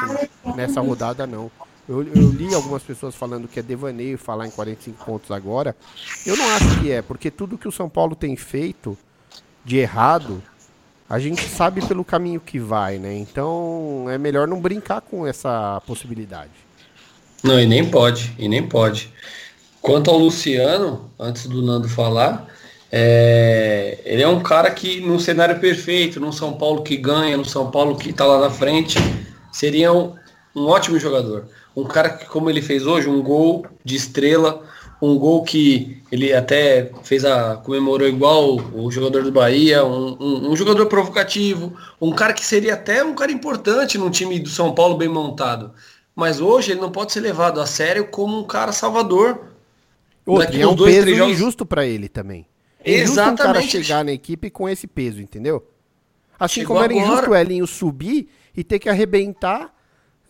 [0.55, 1.51] nessa rodada, não.
[1.89, 5.75] Eu, eu, li algumas pessoas falando que é devaneio falar em 45 pontos agora.
[6.25, 8.95] Eu não acho que é, porque tudo que o São Paulo tem feito
[9.65, 10.41] de errado,
[11.09, 13.17] a gente sabe pelo caminho que vai, né?
[13.17, 16.51] Então é melhor não brincar com essa possibilidade.
[17.43, 19.11] Não, e nem pode, e nem pode.
[19.81, 22.47] Quanto ao Luciano, antes do Nando falar,
[22.91, 27.45] é, ele é um cara que no cenário perfeito, no São Paulo que ganha, no
[27.45, 28.99] São Paulo que está lá na frente,
[29.51, 30.13] seria um,
[30.55, 31.45] um, ótimo jogador.
[31.75, 34.61] Um cara que, como ele fez hoje, um gol de estrela,
[35.01, 37.55] um gol que ele até fez a.
[37.55, 42.75] comemorou igual o jogador do Bahia, um, um, um jogador provocativo, um cara que seria
[42.75, 45.71] até um cara importante num time do São Paulo bem montado.
[46.15, 49.45] Mas hoje ele não pode ser levado a sério como um cara salvador.
[50.25, 52.45] Outro, Daqui é um dois, peso jogos- injusto pra ele também.
[52.83, 53.71] É injusto um cara Exatamente.
[53.71, 55.65] chegar na equipe com esse peso, entendeu?
[56.39, 57.31] Assim Chegou como era injusto agora.
[57.31, 59.73] o Elinho subir e ter que arrebentar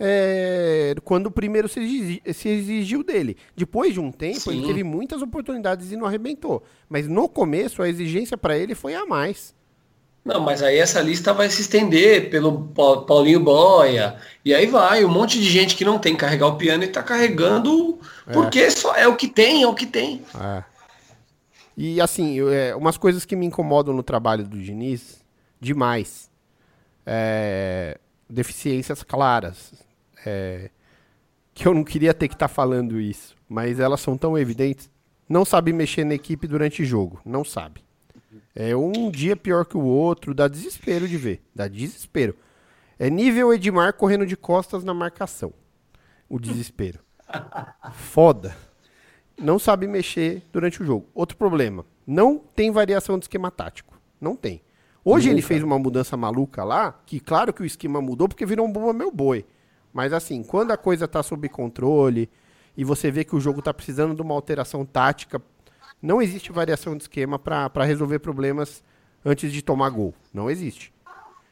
[0.04, 3.38] é, quando o primeiro se, exigi- se exigiu dele.
[3.56, 4.68] Depois de um tempo, ele Sim.
[4.68, 6.64] teve muitas oportunidades e não arrebentou.
[6.90, 9.54] Mas no começo, a exigência pra ele foi a mais.
[10.24, 14.18] Não, mas aí essa lista vai se estender pelo Pa- Paulinho Boia.
[14.46, 16.88] E aí vai, um monte de gente que não tem que carregar o piano e
[16.88, 18.00] tá carregando
[18.32, 20.22] porque só é o que tem, é o que tem.
[20.40, 20.64] É.
[21.76, 25.24] E assim, eu- é, umas coisas que me incomodam no trabalho do Diniz,
[25.60, 26.30] demais.
[27.06, 27.98] É,
[28.30, 29.74] deficiências claras.
[30.26, 30.70] É,
[31.54, 34.90] que eu não queria ter que estar falando isso, mas elas são tão evidentes.
[35.28, 37.82] Não sabe mexer na equipe durante jogo, não sabe.
[38.56, 42.36] É um dia pior que o outro, dá desespero de ver, dá desespero.
[43.00, 45.54] É nível Edmar correndo de costas na marcação.
[46.30, 47.00] O desespero.
[47.94, 48.56] Foda
[49.42, 51.08] não sabe mexer durante o jogo.
[51.14, 54.00] Outro problema, não tem variação de esquema tático.
[54.20, 54.62] Não tem.
[55.04, 58.68] Hoje ele fez uma mudança maluca lá, que claro que o esquema mudou porque virou
[58.68, 59.46] um bomba meu boi.
[59.92, 62.30] Mas assim, quando a coisa tá sob controle
[62.78, 65.42] e você vê que o jogo tá precisando de uma alteração tática,
[66.02, 68.84] não existe variação de esquema para resolver problemas
[69.24, 70.14] antes de tomar gol.
[70.34, 70.92] Não existe.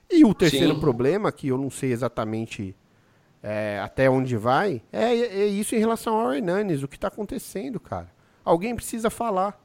[0.09, 0.79] E o terceiro Sim.
[0.79, 2.75] problema, que eu não sei exatamente
[3.43, 7.79] é, até onde vai, é, é isso em relação ao Hernanes, o que tá acontecendo,
[7.79, 8.09] cara.
[8.43, 9.61] Alguém precisa falar.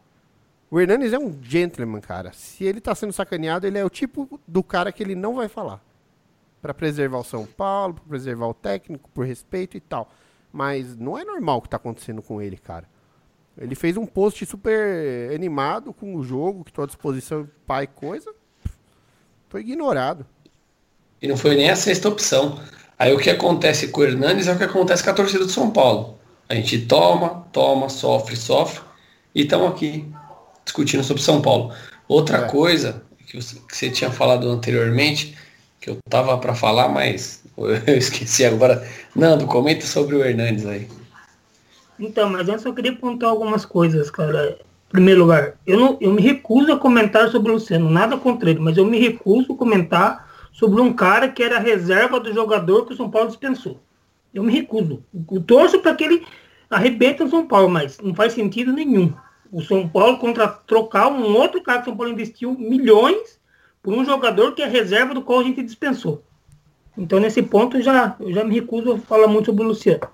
[0.70, 2.32] O Hernanes é um gentleman, cara.
[2.32, 5.48] Se ele tá sendo sacaneado, ele é o tipo do cara que ele não vai
[5.48, 5.82] falar.
[6.60, 10.10] Pra preservar o São Paulo, pra preservar o técnico, por respeito e tal.
[10.52, 12.88] Mas não é normal o que tá acontecendo com ele, cara.
[13.56, 18.32] Ele fez um post super animado com o jogo, que tô à disposição, pai, coisa.
[19.48, 20.26] Foi ignorado.
[21.22, 22.60] E não foi nem a sexta opção.
[22.98, 25.50] Aí o que acontece com o Hernanes é o que acontece com a torcida do
[25.50, 26.18] São Paulo.
[26.48, 28.82] A gente toma, toma, sofre, sofre.
[29.34, 30.04] E estamos aqui
[30.64, 31.72] discutindo sobre São Paulo.
[32.08, 32.48] Outra É.
[32.48, 35.36] coisa que você, que você tinha falado anteriormente,
[35.80, 38.86] que eu tava para falar, mas eu esqueci agora.
[39.14, 40.88] Nando, comenta sobre o Hernandes aí.
[41.98, 44.58] Então, mas antes eu queria pontuar algumas coisas, cara.
[44.88, 48.50] Em primeiro lugar, eu, não, eu me recuso a comentar sobre o Luciano, nada contra
[48.50, 52.86] ele, mas eu me recuso a comentar sobre um cara que era reserva do jogador
[52.86, 53.80] que o São Paulo dispensou.
[54.32, 55.02] Eu me recuso.
[55.32, 56.26] Eu torço para que ele
[56.70, 59.12] arrebente o São Paulo, mas não faz sentido nenhum.
[59.50, 63.40] O São Paulo contra trocar um outro cara que o São Paulo investiu milhões
[63.82, 66.22] por um jogador que é reserva do qual a gente dispensou.
[66.96, 70.08] Então, nesse ponto, eu já, eu já me recuso a falar muito sobre o Luciano.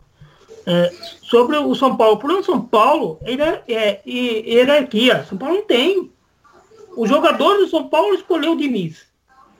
[0.72, 2.16] É, sobre o São Paulo.
[2.18, 5.26] Por um São Paulo, ele é, é, hierarquia.
[5.28, 6.12] São Paulo não tem.
[6.96, 9.04] Os jogadores do São Paulo escolheu o Diniz.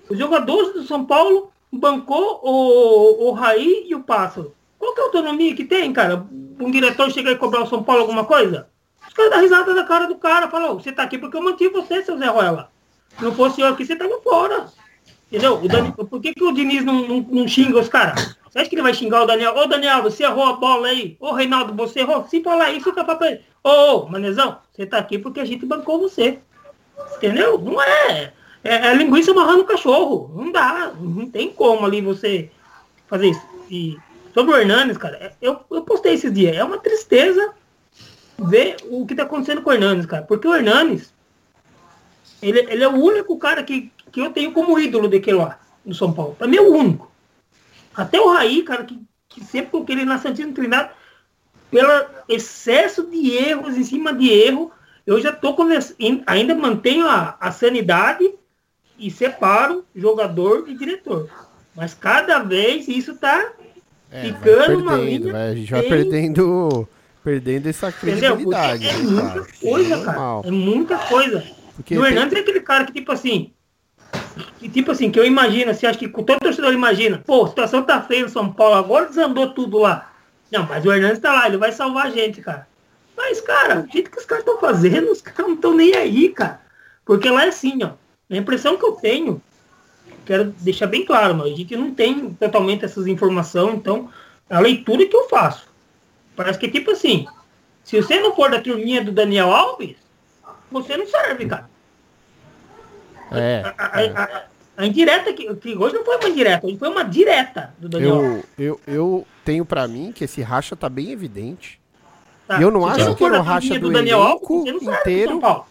[0.09, 4.55] Os jogadores do São Paulo bancou o, o Raí e o Pássaro.
[4.79, 6.25] Qual que é a autonomia que tem, cara?
[6.61, 8.68] Um diretor chegar e cobrar o São Paulo alguma coisa?
[9.09, 10.49] Os caras dão risada da cara do cara.
[10.49, 12.70] Falam, você tá aqui porque eu mantive você, seu Zé Ruela.
[13.18, 14.66] Se não fosse eu aqui, você tava fora.
[15.27, 15.61] Entendeu?
[15.61, 18.37] O Dani, por que, que o Diniz não, não, não xinga os caras?
[18.50, 19.56] Você acha que ele vai xingar o Daniel?
[19.56, 21.16] Ô Daniel, você errou a bola aí.
[21.20, 22.26] Ô Reinaldo, você errou.
[22.28, 23.42] Se falar aí, fica pra ele.
[23.62, 26.40] Ô, ô, Manezão, você tá aqui porque a gente bancou você.
[27.16, 27.58] Entendeu?
[27.58, 28.32] Não é.
[28.64, 30.32] É, é linguiça amarrando o cachorro.
[30.34, 30.92] Não dá.
[30.98, 32.50] Não tem como ali você
[33.06, 33.42] fazer isso.
[33.70, 33.96] E
[34.34, 36.56] sobre o Hernanes, cara, é- eu, eu postei esses dias.
[36.56, 37.54] É uma tristeza
[38.36, 40.24] ver o que tá acontecendo com o Hernanes, cara.
[40.24, 41.14] Porque o Hernanes,
[42.42, 45.94] ele, ele é o único cara que, que eu tenho como ídolo daquele lá, no
[45.94, 46.34] São Paulo.
[46.36, 47.10] Pra mim é o único.
[47.94, 50.90] Até o Raí, cara, que, que sempre com ele na Santina treinado,
[51.70, 51.90] pelo
[52.29, 54.70] excesso de erros em cima de erro,
[55.07, 58.29] eu já tô conversando, ainda mantenho a, a sanidade
[58.98, 61.29] e separo jogador e diretor.
[61.76, 63.53] Mas cada vez isso tá
[64.11, 66.88] É, ficando uma linha vai- a gente vai bem- perdendo,
[67.22, 68.87] perdendo essa credibilidade.
[68.88, 69.46] é né, muita cara?
[69.61, 70.42] coisa, Normal.
[70.42, 70.55] cara.
[70.55, 71.44] É muita coisa.
[71.76, 73.53] Porque e o tem- Hernandes é aquele cara que, tipo assim,
[74.59, 77.83] que, tipo assim, que eu imagino, assim, acho que todo torcedor imagina, pô, a situação
[77.83, 80.12] tá feia no São Paulo, agora desandou tudo lá.
[80.51, 82.66] Não, mas o Hernandes tá lá, ele vai salvar a gente, cara.
[83.16, 86.31] Mas, cara, o jeito que os caras estão fazendo, os caras não estão nem aí,
[86.31, 86.61] cara.
[87.05, 87.90] Porque lá é assim, ó.
[88.31, 89.43] A impressão que eu tenho,
[90.25, 94.09] quero deixar bem claro, mas a gente não tem totalmente essas informações, então
[94.49, 95.69] a leitura que eu faço.
[96.37, 97.27] Parece que tipo assim,
[97.85, 99.97] se você não for da turminha do Daniel Alves,
[100.71, 101.69] você não serve, cara.
[103.33, 104.43] É, A, a- a-
[104.77, 108.14] a indireta que, que hoje não foi uma indireta, hoje foi uma direta do Daniel
[108.16, 108.45] Alves.
[108.59, 111.79] eu, eu, eu tenho pra mim que esse racha tá bem evidente.
[112.47, 112.59] tá?
[112.59, 114.64] e eu não Se acho você que era o racha turminha do Daniel Alves, elenco
[114.64, 115.31] não pro inteiro.
[115.33, 115.66] São Paulo.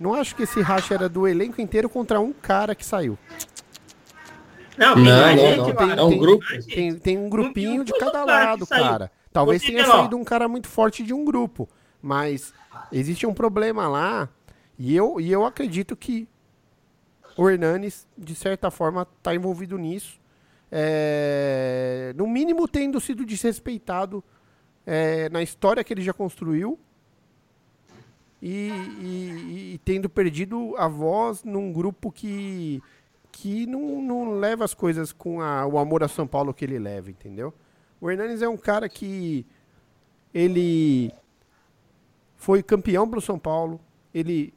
[0.00, 3.18] Não acho que esse racha era do elenco inteiro contra um cara que saiu.
[4.76, 5.86] Não, tem Não, mais não, gente não.
[5.86, 5.94] lá.
[5.96, 6.44] É um tem, grupo.
[6.74, 9.10] Tem, tem um grupinho de Não, cada lado, cara.
[9.32, 11.68] Talvez tenha saído um cara muito forte de um grupo.
[12.02, 12.54] Mas
[12.90, 14.28] existe um problema lá
[14.78, 16.26] e eu, e eu acredito que
[17.36, 20.20] o Hernanes, de certa forma, está envolvido nisso.
[20.72, 24.22] É, no mínimo tendo sido desrespeitado
[24.86, 26.78] é, na história que ele já construiu
[28.40, 32.80] e, e, e, tendo perdido a voz num grupo que,
[33.32, 36.78] que não, não leva as coisas com a, o amor a São Paulo que ele
[36.78, 37.52] leva, entendeu?
[38.00, 39.44] O Hernanes é um cara que
[40.32, 41.12] ele
[42.36, 43.78] foi campeão pelo São Paulo,
[44.14, 44.54] ele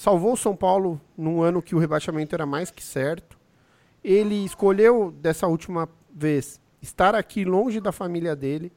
[0.00, 3.38] salvou o São Paulo num ano que o rebaixamento era mais que certo.
[4.02, 8.72] Ele escolheu dessa última vez estar aqui longe da família dele,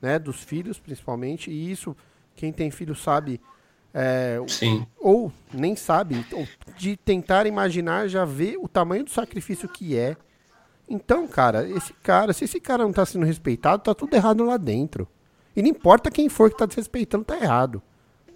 [0.00, 1.94] né, dos filhos principalmente, e isso
[2.34, 3.38] quem tem filho sabe
[3.92, 4.86] é, Sim.
[4.98, 10.16] Ou nem sabe, ou de tentar imaginar, já ver o tamanho do sacrifício que é.
[10.88, 14.56] Então, cara, esse cara, se esse cara não tá sendo respeitado, tá tudo errado lá
[14.56, 15.06] dentro.
[15.54, 17.82] E não importa quem for que tá desrespeitando, tá errado.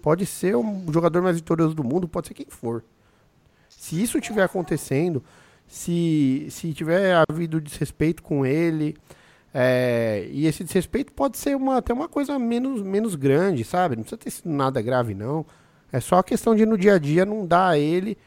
[0.01, 2.83] Pode ser o jogador mais vitorioso do mundo, pode ser quem for.
[3.69, 5.23] Se isso estiver acontecendo,
[5.67, 8.97] se, se tiver havido desrespeito com ele,
[9.53, 13.95] é, e esse desrespeito pode ser uma, até uma coisa menos, menos grande, sabe?
[13.95, 15.45] Não precisa ter sido nada grave, não.
[15.91, 18.17] É só a questão de no dia a dia não dar a ele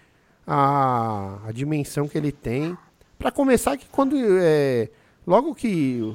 [0.47, 2.77] a, a dimensão que ele tem.
[3.19, 4.17] Para começar, que quando.
[4.19, 4.91] É,
[5.27, 6.15] logo que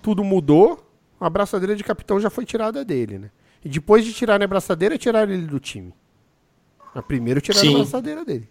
[0.00, 0.84] tudo mudou,
[1.20, 3.30] a abraçadeira de capitão já foi tirada dele, né?
[3.64, 5.94] E depois de tirar a abraçadeira, tiraram ele do time.
[6.94, 7.74] Mas primeiro tiraram Sim.
[7.74, 8.48] a abraçadeira dele.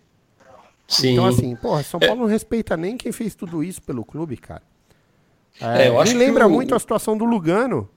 [0.88, 1.13] Sim.
[1.13, 2.19] Então, assim, porra, São Paulo é...
[2.19, 4.63] não respeita nem quem fez tudo isso pelo clube, cara.
[5.60, 7.89] É, é, me lembra muito a situação do Lugano.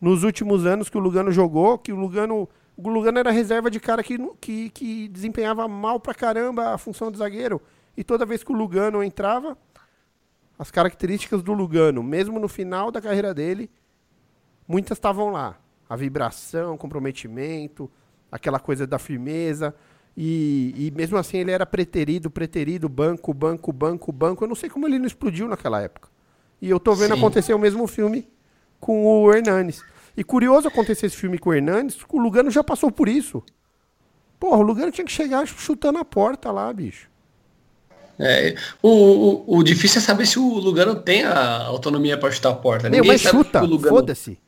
[0.00, 2.48] Nos últimos anos que o Lugano jogou, que o Lugano.
[2.76, 7.10] O Lugano era reserva de cara que, que, que desempenhava mal pra caramba a função
[7.10, 7.62] de zagueiro.
[7.96, 9.56] E toda vez que o Lugano entrava,
[10.58, 13.70] as características do Lugano, mesmo no final da carreira dele,
[14.66, 15.56] muitas estavam lá.
[15.88, 17.90] A vibração, comprometimento,
[18.30, 19.74] aquela coisa da firmeza.
[20.16, 24.44] E, e, mesmo assim ele era preterido, preterido, banco, banco, banco, banco.
[24.44, 26.08] Eu não sei como ele não explodiu naquela época.
[26.62, 27.18] E eu tô vendo Sim.
[27.18, 28.28] acontecer o mesmo filme
[28.80, 29.82] com o Hernanes.
[30.16, 33.42] E curioso acontecer esse filme com o Hernanes, o Lugano já passou por isso.
[34.38, 37.08] Porra, o Lugano tinha que chegar chutando a porta lá, bicho.
[38.18, 42.50] É, o, o, o, difícil é saber se o Lugano tem a autonomia para chutar
[42.50, 42.88] a porta.
[42.88, 43.96] Meu, mas chuta, Lugano...
[43.96, 44.38] foda-se.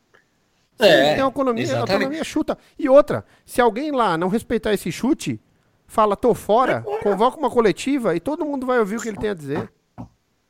[0.78, 2.58] É, tem autonomia, autonomia chuta.
[2.78, 5.40] E outra, se alguém lá não respeitar esse chute,
[5.86, 9.30] fala, tô fora, convoca uma coletiva e todo mundo vai ouvir o que ele tem
[9.30, 9.70] a dizer.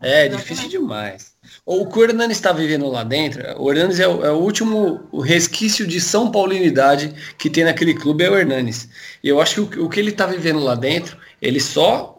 [0.00, 1.32] É, difícil demais.
[1.64, 5.08] O que o Hernandes está vivendo lá dentro, o Hernandes é o, é o, último
[5.22, 8.88] resquício de São Paulinidade que tem naquele clube, é o Hernandes.
[9.24, 12.18] E eu acho que o, o que ele está vivendo lá dentro, ele só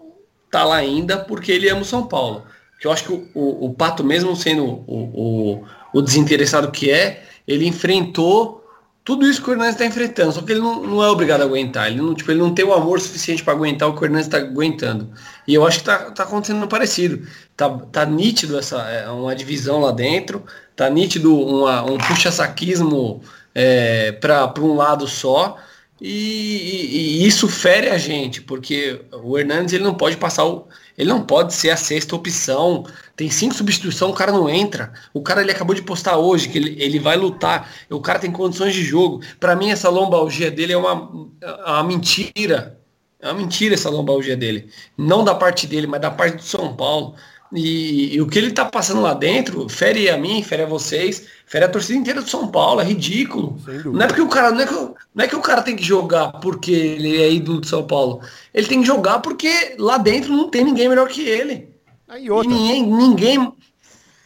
[0.49, 2.45] tá lá ainda porque ele ama o São Paulo.
[2.79, 7.23] Que eu acho que o, o, o Pato, mesmo sendo o, o, desinteressado que é,
[7.47, 8.63] ele enfrentou
[9.07, 11.45] tudo isso que o Hernandes está enfrentando, só que ele não, não, é obrigado a
[11.45, 11.88] aguentar.
[11.88, 14.27] Ele não, tipo, ele não tem o amor suficiente para aguentar o que o Hernandes
[14.27, 15.10] está aguentando.
[15.47, 17.25] E eu acho que está tá acontecendo parecido.
[17.55, 20.43] Tá, tá nítido essa é, uma divisão lá dentro,
[20.75, 23.21] tá nítido uma, um puxa-saquismo
[23.55, 25.57] é, para um lado só.
[26.01, 30.67] E, e, e, isso fere a gente, porque o Hernandes ele não pode passar o,
[30.97, 32.86] ele não pode ser a sexta opção.
[33.17, 34.93] Tem cinco substituições, o cara não entra.
[35.12, 37.67] O cara ele acabou de postar hoje que ele, ele vai lutar.
[37.89, 39.21] O cara tem condições de jogo.
[39.39, 41.10] Para mim, essa lombalgia dele é uma,
[41.41, 42.80] é uma mentira.
[43.19, 44.69] É uma mentira essa lombalgia dele.
[44.95, 47.15] Não da parte dele, mas da parte do São Paulo.
[47.51, 51.25] E, e, o que ele tá passando lá dentro fere a mim, fere a vocês,
[51.47, 53.58] fere a torcida inteira do São Paulo, é ridículo.
[53.86, 55.84] Não é porque o cara, não é, que, não é que o cara tem que
[55.84, 58.21] jogar porque ele é ídolo do São Paulo.
[58.53, 61.76] Ele tem que jogar porque lá dentro não tem ninguém melhor que ele.
[62.07, 63.53] Aí outra, ninguém, ninguém.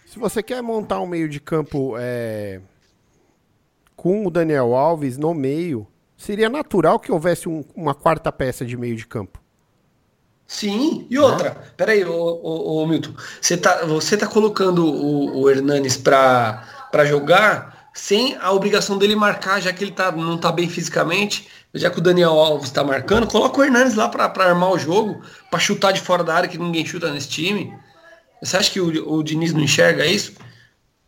[0.05, 2.61] Se você quer montar um meio de campo é,
[3.95, 8.77] com o Daniel Alves no meio, seria natural que houvesse um, uma quarta peça de
[8.77, 9.41] meio de campo.
[10.45, 11.73] Sim, e outra, ah.
[11.77, 17.05] peraí, ô, ô, ô, Milton, você tá, você tá colocando o, o Hernanes pra, pra
[17.05, 21.89] jogar sem a obrigação dele marcar, já que ele tá, não tá bem fisicamente, já
[21.89, 25.21] que o Daniel Alves tá marcando, coloca o Hernanes lá pra, pra armar o jogo,
[25.49, 27.73] pra chutar de fora da área que ninguém chuta nesse time.
[28.41, 30.33] Você acha que o, o Diniz não enxerga isso?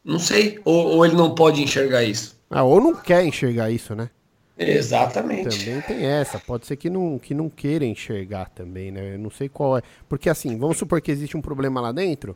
[0.04, 2.36] Não sei, ou, ou ele não pode enxergar isso.
[2.50, 4.10] Ah, ou não quer enxergar isso, né?
[4.58, 5.58] Exatamente.
[5.58, 6.40] Também tem essa.
[6.40, 9.16] Pode ser que não, que não queira enxergar também, né?
[9.16, 9.82] Eu não sei qual é.
[10.08, 12.36] Porque assim, vamos supor que existe um problema lá dentro.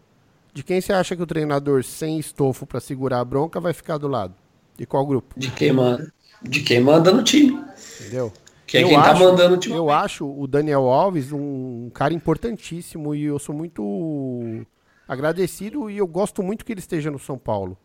[0.54, 3.98] De quem você acha que o treinador sem estofo para segurar a bronca vai ficar
[4.00, 4.34] do lado?
[4.76, 5.40] De qual grupo?
[5.40, 6.12] De quem manda.
[6.42, 7.64] De quem manda no time.
[8.00, 8.32] Entendeu?
[8.66, 9.76] Que é eu quem tá acho, tá mandando o time.
[9.76, 14.66] Eu acho o Daniel Alves um cara importantíssimo e eu sou muito
[15.08, 17.78] agradecido e eu gosto muito que ele esteja no São Paulo.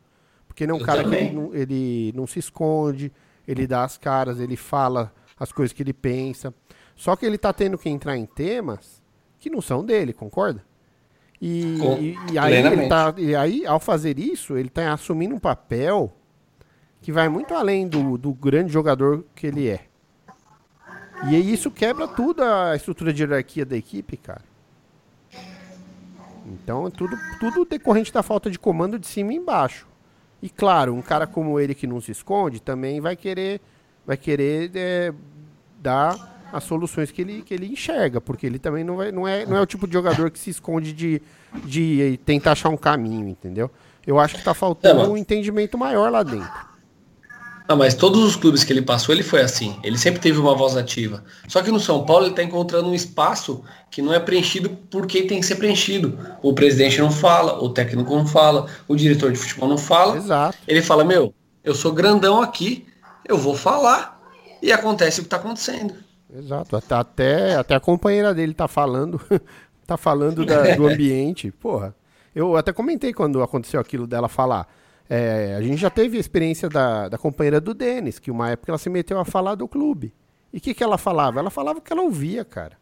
[0.46, 1.20] Porque ele é um Eu cara também.
[1.20, 3.12] que ele não, ele não se esconde,
[3.46, 6.52] ele dá as caras, ele fala as coisas que ele pensa.
[6.96, 9.02] Só que ele tá tendo que entrar em temas
[9.38, 10.62] que não são dele, concorda?
[11.40, 15.34] E, Com- e- e aí, ele tá, e aí, ao fazer isso, ele tá assumindo
[15.34, 16.12] um papel
[17.00, 19.86] que vai muito além do, do grande jogador que ele é.
[21.28, 24.42] E isso quebra tudo a estrutura de hierarquia da equipe, cara.
[26.46, 29.86] Então é tudo, tudo decorrente da falta de comando de cima e embaixo.
[30.42, 33.60] E claro, um cara como ele que não se esconde também vai querer,
[34.04, 35.14] vai querer é,
[35.80, 39.46] dar as soluções que ele, que ele enxerga, porque ele também não, vai, não, é,
[39.46, 41.22] não é o tipo de jogador que se esconde de,
[41.64, 43.70] de tentar achar um caminho, entendeu?
[44.06, 46.71] Eu acho que tá faltando um entendimento maior lá dentro.
[47.72, 49.74] Ah, mas todos os clubes que ele passou, ele foi assim.
[49.82, 51.24] Ele sempre teve uma voz ativa.
[51.48, 55.06] Só que no São Paulo ele está encontrando um espaço que não é preenchido por
[55.06, 56.18] quem tem que ser preenchido.
[56.42, 60.18] O presidente não fala, o técnico não fala, o diretor de futebol não fala.
[60.18, 60.58] Exato.
[60.68, 61.32] Ele fala, meu,
[61.64, 62.84] eu sou grandão aqui,
[63.26, 64.20] eu vou falar.
[64.60, 65.94] E acontece o que está acontecendo.
[66.30, 69.18] Exato, até, até, a companheira dele tá falando,
[69.86, 71.50] tá falando da- do ambiente.
[71.50, 71.94] Porra,
[72.34, 74.68] eu até comentei quando aconteceu aquilo dela falar.
[75.14, 78.70] É, a gente já teve a experiência da, da companheira do Denis, que uma época
[78.70, 80.14] ela se meteu a falar do clube.
[80.50, 81.38] E o que, que ela falava?
[81.38, 82.78] Ela falava o que ela ouvia, cara.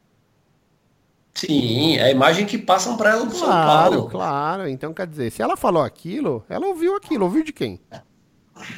[1.35, 4.11] Sim, é a imagem que passam para ela do São Claro, Paulo.
[4.11, 4.69] claro.
[4.69, 7.25] Então, quer dizer, se ela falou aquilo, ela ouviu aquilo.
[7.25, 7.81] Ouviu de quem?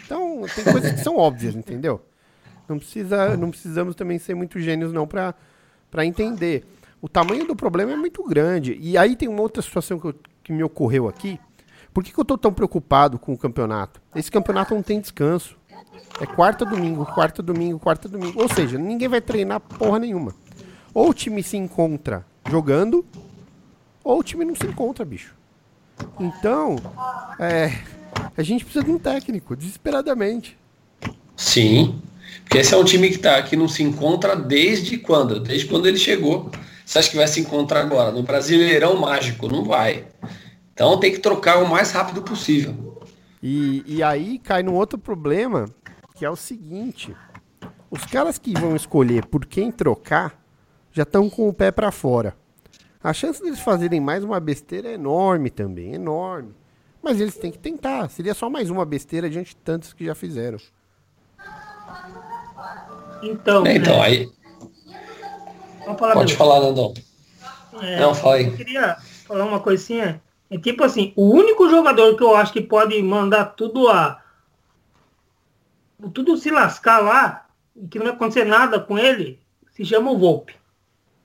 [0.05, 2.01] Então, tem coisas que são óbvias, entendeu?
[2.69, 5.35] Não, precisa, não precisamos também ser muito gênios, não, pra
[6.05, 6.65] entender.
[7.01, 8.79] O tamanho do problema é muito grande.
[8.81, 11.38] E aí tem uma outra situação que, eu- que me ocorreu aqui.
[11.92, 14.00] Por que, que eu tô tão preocupado com o campeonato?
[14.14, 15.57] Esse campeonato não tem descanso.
[16.20, 18.40] É quarta domingo, quarta domingo, quarta domingo.
[18.40, 20.35] Ou seja, ninguém vai treinar porra nenhuma.
[20.94, 23.05] Ou o time se encontra jogando,
[24.05, 25.35] ou o time não se encontra, bicho.
[26.18, 26.76] Então,
[27.38, 27.78] é,
[28.37, 30.59] a gente precisa de um técnico, desesperadamente.
[31.37, 32.00] Sim,
[32.44, 35.40] porque esse é um time que, tá, que não se encontra desde quando?
[35.40, 36.50] Desde quando ele chegou.
[36.85, 38.11] Você acha que vai se encontrar agora?
[38.11, 39.48] No Brasileirão Mágico?
[39.48, 40.05] Não vai.
[40.73, 43.03] Então tem que trocar o mais rápido possível.
[43.43, 45.67] E, e aí cai num outro problema,
[46.15, 47.15] que é o seguinte:
[47.91, 50.41] os caras que vão escolher por quem trocar
[50.93, 52.37] já estão com o pé pra fora.
[53.03, 56.55] A chance deles fazerem mais uma besteira é enorme também, enorme.
[57.03, 58.09] Mas eles têm que tentar.
[58.09, 60.59] Seria só mais uma besteira diante de tantos que já fizeram.
[63.23, 64.33] Então, É, então, né, aí.
[65.99, 66.39] falar Pode mesmo.
[66.39, 66.95] falar, Nandão.
[67.81, 68.47] É, Não, fala aí.
[68.47, 70.23] Eu queria falar uma coisinha.
[70.53, 74.21] É tipo assim, o único jogador que eu acho que pode mandar tudo a.
[76.12, 80.19] Tudo se lascar lá, e que não vai acontecer nada com ele, se chama o
[80.19, 80.55] Volpe.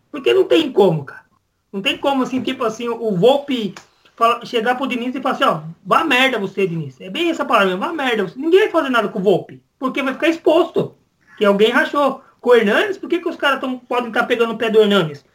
[0.10, 1.26] Porque não tem como, cara.
[1.74, 3.76] Não tem como, assim, tipo assim, o Volpe
[4.16, 7.02] fala- chegar pro Diniz e falar assim, ó, vá merda você, Diniz.
[7.02, 8.40] É bem essa palavra, vá merda você.
[8.40, 9.62] Ninguém vai fazer nada com o Volpe.
[9.78, 10.96] Porque vai ficar exposto.
[11.38, 12.24] Que alguém rachou.
[12.40, 13.60] Com o Hernandes, por que, que os caras
[13.90, 15.26] podem estar pegando o pé do Hernandes?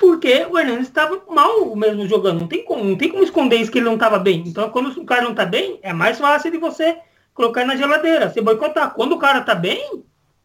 [0.00, 2.40] Porque o Hernandes estava mal mesmo jogando.
[2.40, 4.42] Não tem como, não tem como esconder isso que ele não estava bem.
[4.46, 6.96] Então, quando o cara não está bem, é mais fácil de você
[7.34, 8.94] colocar na geladeira, você boicotar.
[8.94, 10.02] Quando o cara está bem,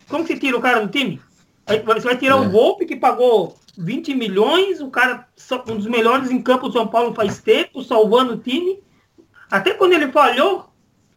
[0.10, 1.22] como você tira o cara do time?
[1.66, 2.40] Você vai tirar É.
[2.40, 5.26] o Volpe, que pagou 20 milhões, o cara,
[5.70, 8.84] um dos melhores em campo do São Paulo faz tempo, salvando o time.
[9.50, 10.70] Até quando ele falhou,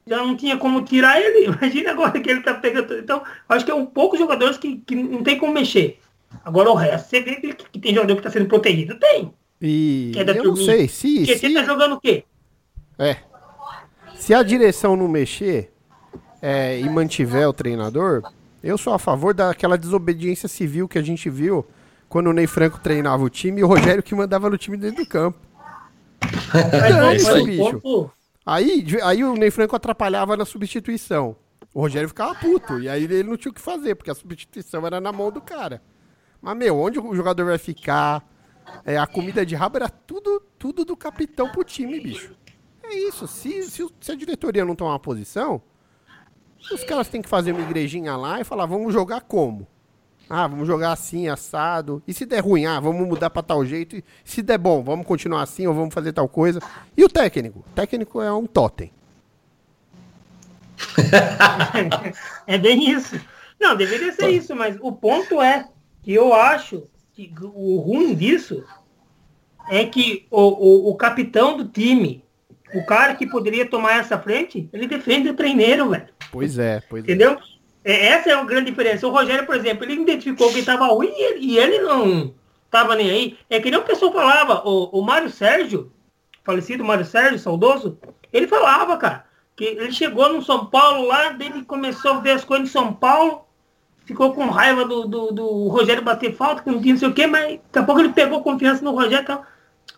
[0.07, 1.47] já não tinha como tirar ele.
[1.51, 2.97] Imagina agora que ele tá pegando.
[2.99, 5.99] Então, acho que é um poucos jogadores que, que não tem como mexer.
[6.45, 8.99] Agora o resto, você vê que, tem jogador que está sendo protegido.
[8.99, 9.33] Tem.
[9.61, 10.67] E é eu não turminha.
[10.67, 12.25] sei, se, Porque se, você tá jogando o quê?
[12.99, 13.17] É.
[14.17, 15.73] Se a direção não mexer
[16.41, 18.23] é, e mantiver o treinador,
[18.63, 21.67] eu sou a favor daquela desobediência civil que a gente viu
[22.09, 25.05] quando o Ney Franco treinava o time e o Rogério que mandava no time dentro
[25.05, 25.39] do campo.
[26.53, 28.11] Mas É não, isso mas aí, o bicho.
[28.45, 31.37] Aí, aí o Ney Franco atrapalhava na substituição.
[31.75, 32.81] O Rogério ficava puto.
[32.81, 35.41] E aí ele não tinha o que fazer, porque a substituição era na mão do
[35.41, 35.83] cara.
[36.41, 38.25] Mas, meu, onde o jogador vai ficar?
[38.85, 42.35] É, a comida de rabo era tudo, tudo do capitão pro time, bicho.
[42.83, 43.27] É isso.
[43.27, 45.61] Se, se, se a diretoria não tomar uma posição,
[46.73, 49.67] os caras têm que fazer uma igrejinha lá e falar, vamos jogar como?
[50.29, 52.03] Ah, vamos jogar assim, assado.
[52.07, 53.97] E se der ruim, ah, vamos mudar pra tal jeito.
[53.97, 56.61] E se der bom, vamos continuar assim ou vamos fazer tal coisa.
[56.97, 57.61] E o técnico?
[57.61, 58.93] O técnico é um totem.
[62.47, 63.21] É bem isso.
[63.61, 65.69] Não, deveria ser isso, mas o ponto é
[66.09, 68.65] que eu acho que o ruim disso
[69.69, 72.25] é que o, o, o capitão do time,
[72.75, 76.09] o cara que poderia tomar essa frente, ele defende o treineiro, velho.
[76.33, 77.05] Pois é, pois é.
[77.05, 77.39] Entendeu?
[77.85, 79.07] É, essa é a grande diferença.
[79.07, 82.35] O Rogério, por exemplo, ele identificou que estava ruim e ele, e ele não
[82.65, 83.39] estava nem aí.
[83.51, 85.93] É que nem o pessoal falava, o, o Mário Sérgio,
[86.43, 87.99] falecido Mário Sérgio, saudoso,
[88.33, 92.45] ele falava, cara, Que ele chegou no São Paulo lá, dele começou a ver as
[92.47, 93.47] coisas em São Paulo,
[94.09, 97.13] ficou com raiva do, do, do Rogério bater falta, que não tinha não sei o
[97.13, 99.21] quê, mas daqui a pouco ele pegou confiança no Rogério.
[99.21, 99.43] Então,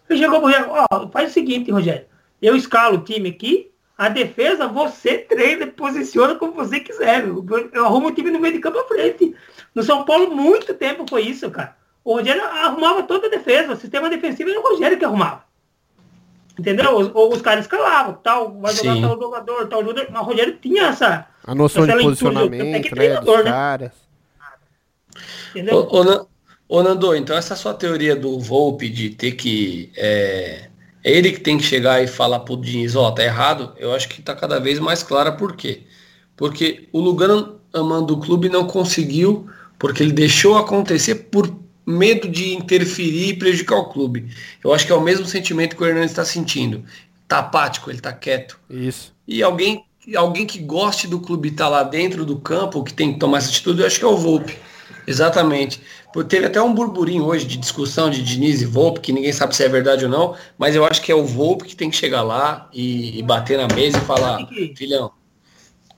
[0.09, 2.07] ele chegou pro Rogério, ó, faz o seguinte, Rogério,
[2.43, 7.25] eu escalo o time aqui, a defesa você treina posiciona como você quiser.
[7.25, 9.33] Eu, eu arrumo o time no meio de campo à frente.
[9.73, 11.77] No São Paulo, muito tempo foi isso, cara.
[12.03, 15.45] O Rogério arrumava toda a defesa, o sistema defensivo era o Rogério que arrumava.
[16.59, 17.11] Entendeu?
[17.15, 19.03] Ou os caras escalavam, tal, vai jogar Sim.
[19.03, 20.09] tal jogador, tal jogador.
[20.11, 21.27] Mas o Rogério tinha essa.
[21.47, 23.45] A noção essa de leitura, posicionamento, que né, dos né?
[23.45, 23.93] caras.
[25.51, 25.77] Entendeu?
[25.77, 26.27] Ô, ô, Nan-
[26.69, 29.91] ô, Nando, então essa sua teoria do Volpe de ter que.
[29.97, 30.69] É,
[31.03, 34.09] é ele que tem que chegar e falar pro Diniz, ó, tá errado, eu acho
[34.09, 35.83] que tá cada vez mais clara por quê.
[36.37, 39.49] Porque o Lugano amando o clube não conseguiu,
[39.79, 41.55] porque ele deixou acontecer por
[41.87, 44.29] medo de interferir e prejudicar o clube.
[44.63, 46.85] Eu acho que é o mesmo sentimento que o Hernandes está sentindo.
[47.27, 48.59] Tá apático, ele tá quieto.
[48.69, 49.13] Isso.
[49.27, 49.85] E alguém,
[50.17, 53.49] alguém que goste do clube estar lá dentro do campo, que tem que tomar essa
[53.49, 54.57] atitude, eu acho que é o Volpe.
[55.11, 55.81] Exatamente.
[56.29, 59.65] Teve até um burburinho hoje de discussão de Diniz e Volpe, que ninguém sabe se
[59.65, 62.23] é verdade ou não, mas eu acho que é o Volpe que tem que chegar
[62.23, 65.11] lá e, e bater na mesa e falar, que- filhão.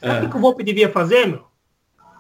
[0.01, 0.31] Sabe o É.
[0.31, 1.43] que o Volpe devia fazer, meu?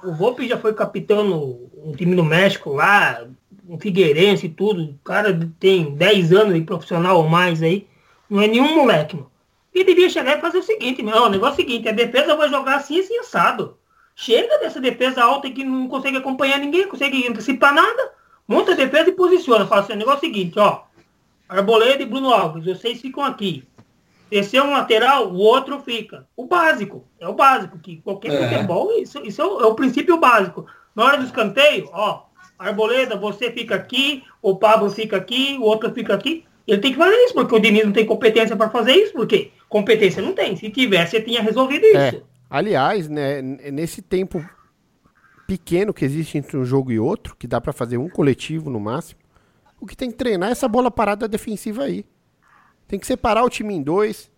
[0.04, 3.24] O Volpe já foi capitão no um time no México lá,
[3.68, 4.82] um Figueirense e tudo.
[4.82, 7.86] O cara tem 10 anos de profissional ou mais aí.
[8.28, 9.26] Não é nenhum moleque, meu.
[9.74, 11.16] E devia chegar e fazer o seguinte, meu.
[11.24, 13.76] O negócio é o seguinte, a defesa vai jogar assim, assim, assado.
[14.22, 18.12] Chega dessa defesa alta que não consegue acompanhar ninguém, consegue antecipar nada.
[18.46, 19.66] Monta a defesa e posiciona.
[19.66, 20.82] Fala assim, o negócio é o seguinte, ó.
[21.48, 23.64] Arboleda e Bruno Alves, vocês ficam aqui.
[24.30, 26.24] Descer um lateral, o outro fica.
[26.36, 27.04] O básico.
[27.18, 27.80] É o básico.
[27.80, 28.48] Que qualquer É.
[28.48, 30.66] futebol, isso, isso é, o, é o princípio básico.
[30.94, 32.22] Na hora do escanteio, ó,
[32.56, 36.44] Arboleda, você fica aqui, o Pablo fica aqui, o outro fica aqui.
[36.64, 39.50] Ele tem que fazer isso, porque o Diniz não tem competência para fazer isso, porque
[39.68, 40.54] competência não tem.
[40.54, 41.96] Se tivesse, você tinha resolvido isso.
[41.96, 42.31] É.
[42.52, 44.46] Aliás, né, nesse tempo
[45.46, 48.78] pequeno que existe entre um jogo e outro, que dá pra fazer um coletivo no
[48.78, 49.18] máximo,
[49.80, 52.04] o que tem que treinar é essa bola parada defensiva aí.
[52.86, 54.30] Tem que separar o time em dois,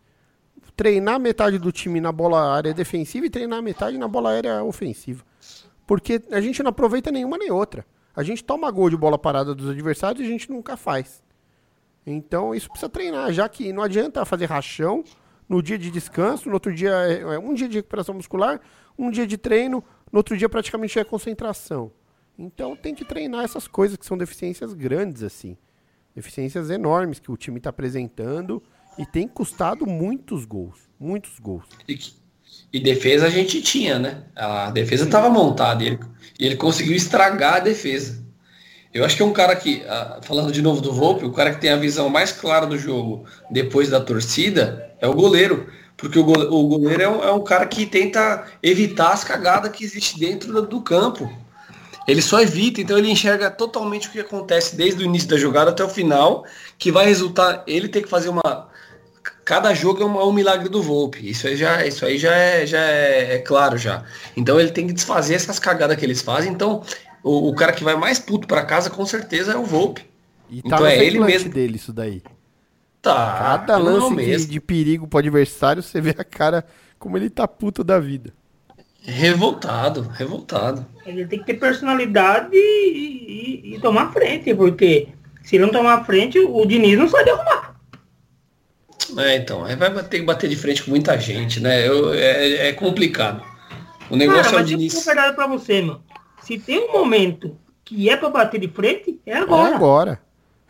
[0.77, 5.25] treinar metade do time na bola área defensiva e treinar metade na bola aérea ofensiva.
[5.85, 7.85] Porque a gente não aproveita nenhuma nem outra.
[8.15, 11.21] A gente toma gol de bola parada dos adversários e a gente nunca faz.
[12.07, 15.03] Então isso precisa treinar, já que não adianta fazer rachão
[15.49, 18.61] no dia de descanso, no outro dia é é um dia de recuperação muscular,
[18.99, 21.93] um dia de treino, no outro dia praticamente é concentração.
[22.39, 25.57] Então tem que treinar essas coisas que são deficiências grandes assim,
[26.15, 28.63] deficiências enormes que o time está apresentando
[28.99, 31.65] e tem custado muitos gols, muitos gols.
[31.89, 31.99] E,
[32.73, 34.25] e defesa a gente tinha, né?
[34.35, 36.01] A defesa estava montada e ele,
[36.39, 38.24] e ele conseguiu estragar a defesa.
[38.95, 41.53] Eu acho que é um cara que, ah, falando de novo do Volpe, o cara
[41.53, 45.67] que tem a visão mais clara do jogo depois da torcida é o goleiro.
[45.97, 49.71] Porque o gole- o goleiro é um, é um cara que tenta evitar as cagadas
[49.73, 51.31] que existe dentro do, campo.
[52.07, 55.71] Ele só evita, então ele enxerga totalmente o que acontece desde o início da jogada
[55.71, 56.45] até o final,
[56.79, 58.69] que vai resultar ele ter que fazer uma.
[59.45, 61.29] Cada jogo é uma- um milagre do Volpe.
[61.29, 64.05] Isso aí já, isso aí já, é, já é, é claro já.
[64.37, 66.53] Então ele tem que desfazer essas cagadas que eles fazem.
[66.53, 66.83] Então
[67.25, 70.05] o, o cara que vai mais puto pra casa com certeza é o Volpe.
[70.51, 71.51] E tá Então no é ele mesmo.
[71.51, 72.23] dele isso daí.
[73.03, 73.37] Tá.
[73.39, 74.53] Cada não lance de, mesmo.
[74.53, 76.65] de perigo pro adversário, você vê a cara
[76.99, 78.33] como ele tá puto da vida.
[79.03, 80.87] Revoltado, revoltado.
[81.05, 85.09] Ele tem que ter personalidade e, e- e tomar frente, porque
[85.43, 87.75] se não tomar frente, o Diniz não sabe arrumar.
[89.19, 91.87] É, então, aí vai ter que bater de frente com muita gente, né?
[91.87, 93.43] Eu, é, é complicado.
[94.11, 94.95] O negócio Cara, é o mas eu Diniz.
[94.95, 96.03] vou verdade pra você, mano.
[96.45, 99.75] Se tem um momento que é pra bater de frente, é É agora.
[99.75, 100.21] agora.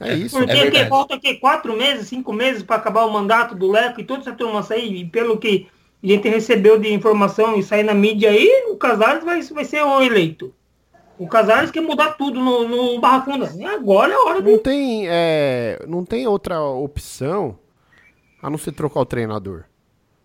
[0.01, 0.37] É É, isso.
[0.37, 4.01] Porque É que falta aqui quatro meses, cinco meses para acabar o mandato do Leco
[4.01, 4.95] e toda essa turma sair.
[4.97, 5.67] E pelo que
[6.03, 9.83] a gente recebeu de informação e sair na mídia aí, o Casares vai, vai ser
[9.83, 10.53] o eleito.
[11.17, 13.53] O Casares quer mudar tudo no, no Barra Funda.
[13.57, 14.59] E Agora é a hora Não de.
[14.59, 17.57] tem, é, não tem outra opção
[18.43, 19.65] a não ser trocar o treinador.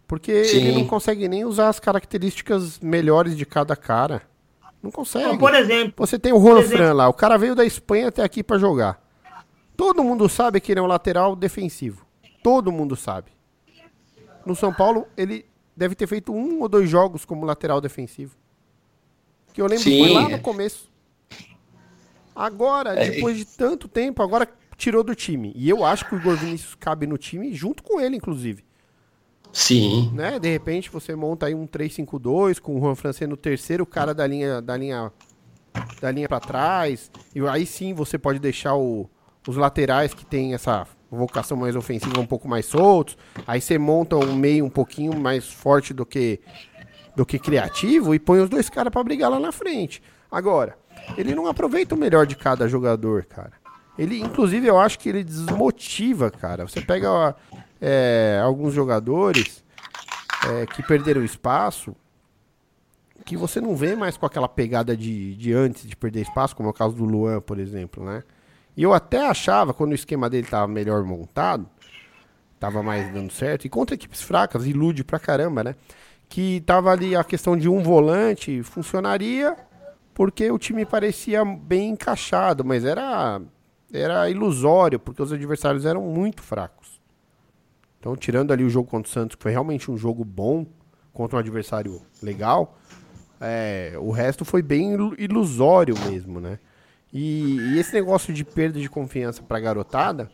[0.07, 0.71] Porque ele Sim.
[0.73, 4.23] não consegue nem usar as características melhores de cada cara.
[4.81, 5.25] Não consegue.
[5.25, 8.23] Então, por exemplo, Você tem o Juan Fran lá, o cara veio da Espanha até
[8.23, 9.01] aqui pra jogar.
[9.75, 12.05] Todo mundo sabe que ele é um lateral defensivo.
[12.43, 13.31] Todo mundo sabe.
[14.45, 18.35] No São Paulo, ele deve ter feito um ou dois jogos como lateral defensivo.
[19.53, 20.89] Que eu lembro Sim, foi lá no começo.
[22.35, 25.51] Agora, É, depois de tanto tempo, agora tirou do time.
[25.55, 28.63] E eu acho que o Igor Vinícius cabe no time, junto com ele, inclusive.
[29.51, 30.11] Sim.
[30.13, 30.39] Né?
[30.39, 34.13] De repente você monta aí um 3-5-2 com o Juan Fran sendo o terceiro cara
[34.13, 35.11] da linha da linha
[36.01, 37.11] da linha para trás.
[37.33, 39.09] E aí sim você pode deixar o-
[39.47, 43.17] os laterais que tem essa vocação mais ofensiva, um pouco mais soltos.
[43.47, 46.39] Aí você monta um meio um pouquinho mais forte do que
[47.15, 50.01] do que criativo e põe os dois caras para brigar lá na frente.
[50.31, 50.77] Agora,
[51.17, 53.53] ele não aproveita o melhor de cada jogador, cara.
[53.97, 56.65] Ele, inclusive, eu acho que ele desmotiva, cara.
[56.65, 57.35] Você pega
[57.81, 59.63] é, alguns jogadores
[60.47, 61.95] é, que perderam espaço,
[63.25, 66.69] que você não vê mais com aquela pegada de, de antes de perder espaço, como
[66.69, 68.23] é o caso do Luan, por exemplo, né?
[68.75, 71.67] E eu até achava, quando o esquema dele estava melhor montado,
[72.55, 75.75] estava mais dando certo, e contra equipes fracas, ilude pra caramba, né?
[76.27, 79.55] Que tava ali a questão de um volante, funcionaria,
[80.13, 83.41] porque o time parecia bem encaixado, mas era,
[83.91, 86.88] era ilusório, porque os adversários eram muito fracos.
[87.99, 90.65] Então, tirando ali o jogo contra o Santos, que foi realmente um jogo bom,
[91.13, 92.77] contra um adversário legal,
[93.41, 96.59] é, o resto foi bem ilusório mesmo, né?
[97.11, 100.29] E, e, esse negócio de perda de confiança pra garotada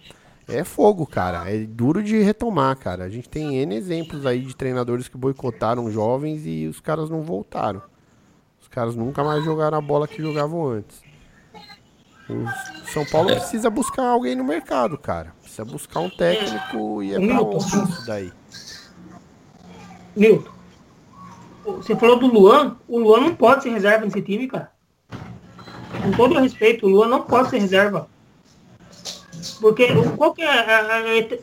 [0.47, 1.49] é fogo, cara.
[1.49, 3.05] É duro de retomar, cara.
[3.05, 7.22] A gente tem N exemplos aí de treinadores que boicotaram jovens e os caras não
[7.22, 7.82] voltaram.
[8.61, 11.01] Os caras nunca mais jogaram a bola que jogavam antes.
[12.30, 13.36] O São Paulo é.
[13.36, 15.34] precisa buscar alguém no mercado, cara.
[15.56, 18.32] Precisa buscar um técnico e é pra onde isso daí?
[20.16, 20.51] Milton,
[21.66, 22.78] você falou do Luan.
[22.88, 24.76] O Luan não pode ser reserva nesse time, cara
[26.06, 28.08] com todo respeito, o Luan não pode ser reserva.
[29.60, 29.88] Porque
[30.18, 30.80] qual que é a,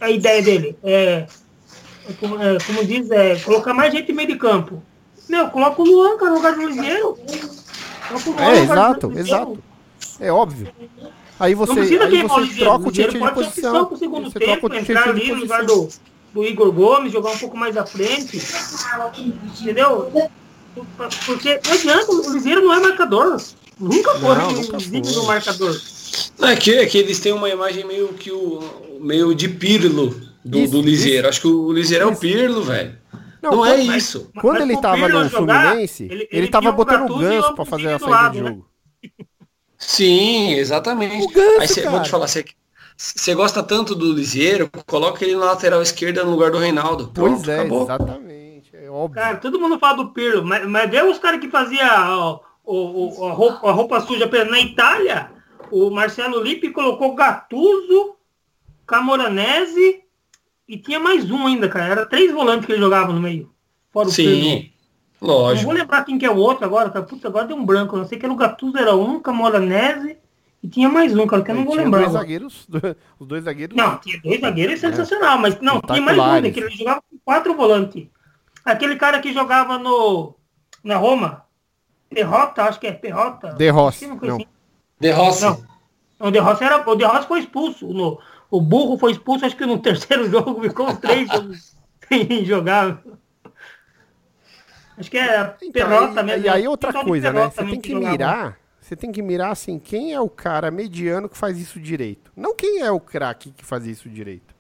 [0.01, 0.77] a, a ideia dele?
[0.83, 1.27] É,
[2.09, 4.83] é, como, é, como, diz, é colocar mais gente no meio de campo.
[5.29, 7.19] Meu, coloca o Luan, cara, no lugar do Ligeiro.
[8.39, 9.59] É, exato, exato.
[10.21, 10.73] É óbvio.
[11.39, 13.87] Aí você, aí você troca o time de posição.
[13.87, 15.89] Pro segundo você tempo, troca o entrar ali no lugar do,
[16.33, 18.41] do Igor Gomes, jogar um pouco mais à frente.
[19.61, 20.11] Entendeu?
[21.27, 23.41] Porque não adianta, o Ligeiro não é marcador.
[23.79, 25.81] Nunca foi não, nunca vídeo do marcador.
[26.39, 28.61] Não, é, que, é que eles têm uma imagem meio que o
[29.01, 30.15] meio de Pirlo
[30.45, 31.29] do, isso, do Liseiro.
[31.29, 32.97] Acho que o Liseiro é o Pirlo, velho.
[33.43, 34.31] Não, não é mas, isso.
[34.33, 37.65] Mas, quando mas ele tava no Fluminense, ele, ele, ele tava botando o ganso pra
[37.65, 38.51] fazer a saída do né?
[38.51, 38.69] jogo.
[39.03, 39.11] Né?
[39.87, 41.25] Sim, exatamente.
[41.25, 42.45] O ganso, Aí cê, vou te falar, você
[42.97, 47.09] você gosta tanto do Liseiro, coloca ele na lateral esquerda no lugar do Reinaldo.
[47.09, 47.83] Pronto, pois é, acabou.
[47.83, 48.71] exatamente.
[48.77, 49.21] É óbvio.
[49.21, 53.27] Cara, todo mundo fala do Pirlo, mas, mas vê os caras que faziam o, o,
[53.27, 55.31] a, roupa, a roupa suja na Itália,
[55.71, 58.15] o Marcelo Lippi colocou Gattuso,
[58.87, 60.05] Camoranese
[60.69, 61.87] e tinha mais um ainda, cara.
[61.87, 63.51] Era três volantes que ele jogava no meio.
[63.91, 64.72] Fora o Sim,
[65.27, 65.67] lógico.
[65.67, 67.05] Não vou lembrar quem que é o outro agora, cara.
[67.05, 67.97] Puta, agora deu um branco.
[67.97, 70.17] Eu não sei que era o Gattuso, era um, Camoranese
[70.63, 72.01] e tinha mais um, cara, que eu não vou lembrar.
[72.01, 72.69] Dois zagueiros,
[73.19, 73.77] os dois zagueiros.
[73.77, 74.91] Não, tinha dois zagueiros é.
[74.91, 78.07] sensacional, mas não, tinha mais um, né, que ele jogava com quatro volantes.
[78.65, 80.37] Aquele cara que jogava no
[80.85, 81.45] na Roma,
[82.13, 83.55] Derrota, acho que é Perrota.
[83.55, 84.07] De Rossi.
[84.07, 84.17] Não.
[84.17, 84.47] Assim.
[85.01, 85.45] De Rossi.
[85.45, 85.73] Não.
[86.21, 87.89] O De Rossi, era, o De Rossi foi expulso.
[87.89, 91.29] No, o burro foi expulso, acho que no terceiro jogo ficou três
[92.09, 93.03] sem jogar.
[95.03, 96.47] Acho que é então, e, mesmo.
[96.47, 97.51] E aí outra coisa, né?
[97.51, 98.57] Você tem que, que mirar.
[98.81, 102.33] Você tem que mirar assim, quem é o cara mediano que faz isso direito?
[102.37, 104.55] Não quem é o craque que faz isso direito.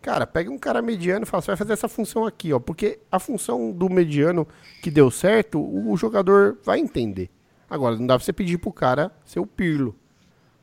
[0.00, 2.58] Cara, pega um cara mediano e fala, você vai fazer essa função aqui, ó.
[2.58, 4.46] Porque a função do mediano
[4.82, 7.30] que deu certo, o jogador vai entender.
[7.68, 9.94] Agora, não dá pra você pedir pro cara ser o Pirlo.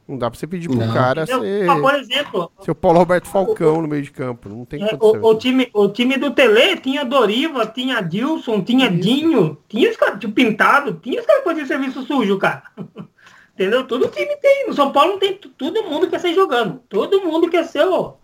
[0.07, 0.93] Não dá pra você pedir pro não.
[0.93, 1.65] cara ser.
[1.65, 2.51] Mas, por exemplo.
[2.61, 4.47] Ser o Paulo Roberto Falcão o, no meio de campo.
[4.47, 8.87] Não tem é, o, o, time, o time do Tele tinha Doriva, tinha Dilson, tinha
[8.87, 8.99] Isso.
[8.99, 12.63] Dinho, tinha os caras pintado, tinha os caras que faziam serviço sujo, cara.
[13.55, 13.87] Entendeu?
[13.87, 14.67] Todo time tem.
[14.67, 15.33] No São Paulo não tem.
[15.33, 16.81] Todo mundo quer ser jogando.
[16.87, 18.17] Todo mundo quer ser o.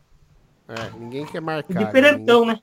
[0.68, 1.84] É, ninguém quer marcar.
[1.84, 2.56] Diferentão, ninguém...
[2.58, 2.62] né?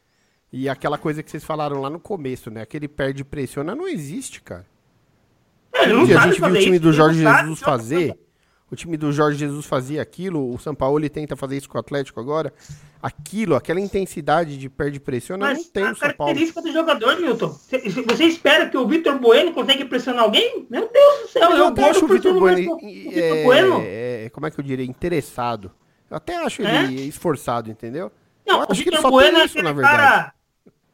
[0.52, 2.62] E aquela coisa que vocês falaram lá no começo, né?
[2.62, 4.64] Aquele perde pressiona não existe, cara.
[5.72, 8.18] É, não a gente viu o time do Jorge Jesus fazer.
[8.70, 11.80] O time do Jorge Jesus fazia aquilo, o São Paulo tenta fazer isso com o
[11.80, 12.52] Atlético agora.
[13.02, 17.48] Aquilo, aquela intensidade de perde pressiona Mas não tem a característica do jogador, Milton.
[17.48, 20.66] Você espera que o Vitor Bueno consiga pressionar alguém?
[20.68, 22.78] Meu Deus do céu, eu, eu gosto do Vitor Bueno.
[22.82, 23.80] É, bueno.
[23.82, 24.84] É, como é que eu diria?
[24.84, 25.70] Interessado.
[26.10, 26.84] Eu até acho é?
[26.84, 28.10] ele esforçado, entendeu?
[28.46, 29.96] Não, eu acho que ele só Bueno tem isso, na verdade.
[29.96, 30.32] Cara,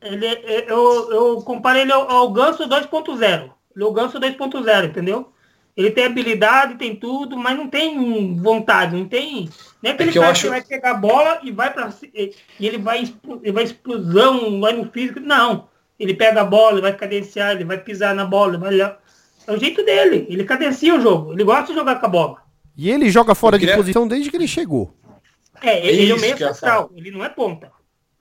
[0.03, 3.51] ele, é, eu, eu comparei ele ao, ao Ganso 2.0.
[3.75, 5.33] Ele é o Ganso 2.0, entendeu?
[5.77, 9.49] Ele tem habilidade, tem tudo, mas não tem vontade, não tem.
[9.83, 10.43] Nem aquele é cara acho...
[10.43, 13.12] que vai pegar a bola e vai para e ele vai,
[13.43, 15.18] ele vai explosão, vai no físico.
[15.18, 15.68] Não.
[15.99, 19.59] Ele pega a bola, ele vai cadenciar, ele vai pisar na bola, vai É o
[19.59, 20.27] jeito dele.
[20.29, 21.33] Ele cadencia o jogo.
[21.33, 22.37] Ele gosta de jogar com a bola.
[22.77, 24.95] E ele joga fora de posição desde que ele chegou.
[25.61, 27.70] É, ele, ele é o meio central, ele não é ponta.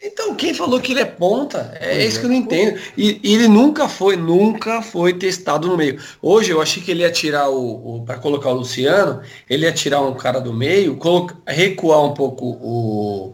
[0.06, 1.72] Então, quem falou que ele é ponta?
[1.80, 2.20] É pois isso é.
[2.20, 2.80] que eu não entendo.
[2.98, 5.98] E, e, ele nunca foi, nunca foi testado no meio.
[6.22, 9.72] Hoje eu achei que ele ia tirar o, o para colocar o Luciano, ele ia
[9.72, 11.00] tirar um cara do meio,
[11.48, 13.34] recuar um pouco o,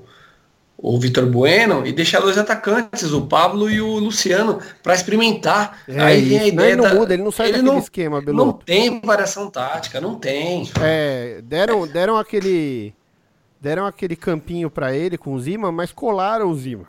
[0.78, 5.80] o Vitor Bueno e deixar dois atacantes, o Pablo e o Luciano, para experimentar.
[5.88, 6.74] É, Aí vem a ideia.
[6.74, 8.46] Ele não muda, ele não sai ele daquele não, esquema, Beloto.
[8.46, 10.70] Não tem variação tática, não tem.
[10.80, 12.94] É, deram, deram aquele
[13.60, 16.88] deram aquele campinho para ele com o Zima, mas colaram o Zima.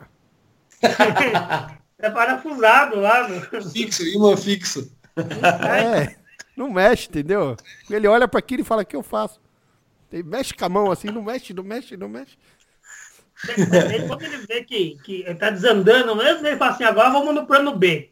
[1.99, 3.27] é parafusado lá.
[3.27, 3.71] No...
[3.71, 4.91] Fixo, imã fixo.
[5.15, 6.15] É,
[6.55, 7.55] não mexe, entendeu?
[7.89, 9.39] Ele olha para aquilo e fala, o que eu faço?
[10.11, 12.37] Ele mexe com a mão assim, não mexe, não mexe, não mexe.
[13.47, 17.33] Ele, quando ele vê que, que ele tá desandando mesmo, ele fala assim, agora vamos
[17.33, 18.11] no plano B.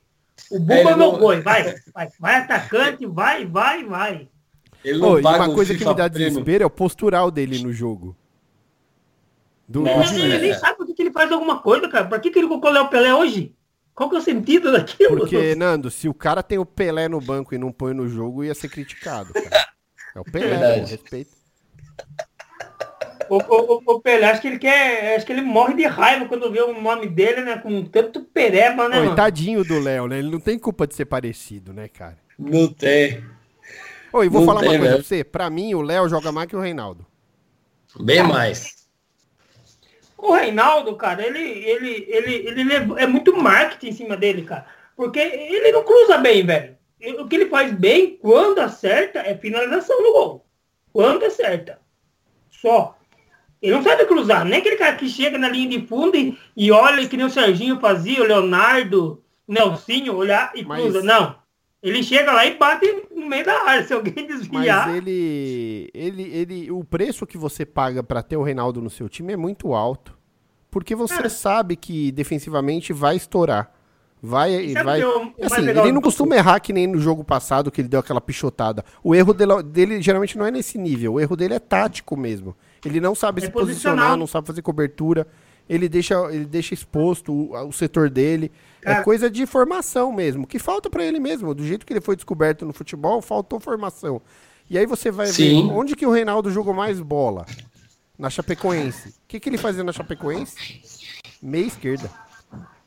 [0.49, 4.29] O Bumba é, meu boi, vai, vai, vai atacante, vai, vai, vai.
[4.83, 8.15] Ele não oh, uma coisa que me dá desespero é o postural dele no jogo.
[9.69, 12.05] Do, do ele nem sabe por que ele faz alguma coisa, cara.
[12.05, 13.55] Pra que, que ele colocou o Léo Pelé hoje?
[13.93, 15.15] Qual que é o sentido daquilo?
[15.15, 18.43] Porque, Nando, se o cara tem o Pelé no banco e não põe no jogo,
[18.43, 19.31] ia ser criticado.
[19.31, 19.69] Cara.
[20.15, 21.29] É o Pelé, respeito.
[23.29, 25.15] O, o, o, Pelé, acho que ele quer.
[25.15, 27.57] Acho que ele morre de raiva quando vê o nome dele, né?
[27.59, 29.05] Com tanto pereba, né?
[29.05, 30.17] Coitadinho do Léo, né?
[30.17, 32.17] Ele não tem culpa de ser parecido, né, cara?
[32.39, 33.23] Não tem.
[34.11, 34.97] Ô, e vou não falar tem, uma coisa né?
[34.97, 35.23] pra você.
[35.23, 37.05] Pra mim, o Léo joga mais que o Reinaldo.
[37.99, 38.78] Bem mais.
[40.21, 44.65] O Reinaldo, cara, ele, ele, ele, ele é muito marketing em cima dele, cara.
[44.95, 46.77] Porque ele não cruza bem, velho.
[47.19, 50.45] O que ele faz bem, quando acerta, é finalização no gol.
[50.91, 51.79] Quando acerta.
[52.49, 52.97] Só.
[53.61, 54.43] Ele não sabe cruzar.
[54.43, 57.29] Nem aquele cara que chega na linha de fundo e, e olha que nem o
[57.29, 60.81] Serginho fazia, o Leonardo, o Nelsinho, olhar e Mas...
[60.81, 61.01] cruza.
[61.01, 61.39] Não.
[61.81, 63.85] Ele chega lá e bate no meio da área.
[63.85, 64.87] Se alguém desviar.
[64.87, 65.89] Mas ele.
[65.93, 69.37] ele, ele o preço que você paga para ter o Reinaldo no seu time é
[69.37, 70.17] muito alto.
[70.69, 71.29] Porque você é.
[71.29, 73.73] sabe que defensivamente vai estourar.
[74.21, 75.01] Vai, vai.
[75.01, 78.19] Eu, assim, ele não costuma errar que nem no jogo passado que ele deu aquela
[78.19, 78.83] pichotada.
[79.01, 81.13] O erro dele, dele, geralmente não é nesse nível.
[81.13, 82.55] O erro dele é tático mesmo.
[82.85, 85.25] Ele não sabe é se posicionar, não sabe fazer cobertura.
[85.69, 88.51] Ele deixa, ele deixa exposto o, o setor dele.
[88.83, 91.53] É é coisa de formação mesmo, que falta para ele mesmo.
[91.53, 94.19] Do jeito que ele foi descoberto no futebol, faltou formação.
[94.69, 95.67] E aí você vai Sim.
[95.67, 97.45] ver onde que o Reinaldo jogou mais bola.
[98.17, 99.09] Na Chapecoense.
[99.09, 100.81] O que, que ele fazia na Chapecoense?
[101.41, 102.09] Meia esquerda.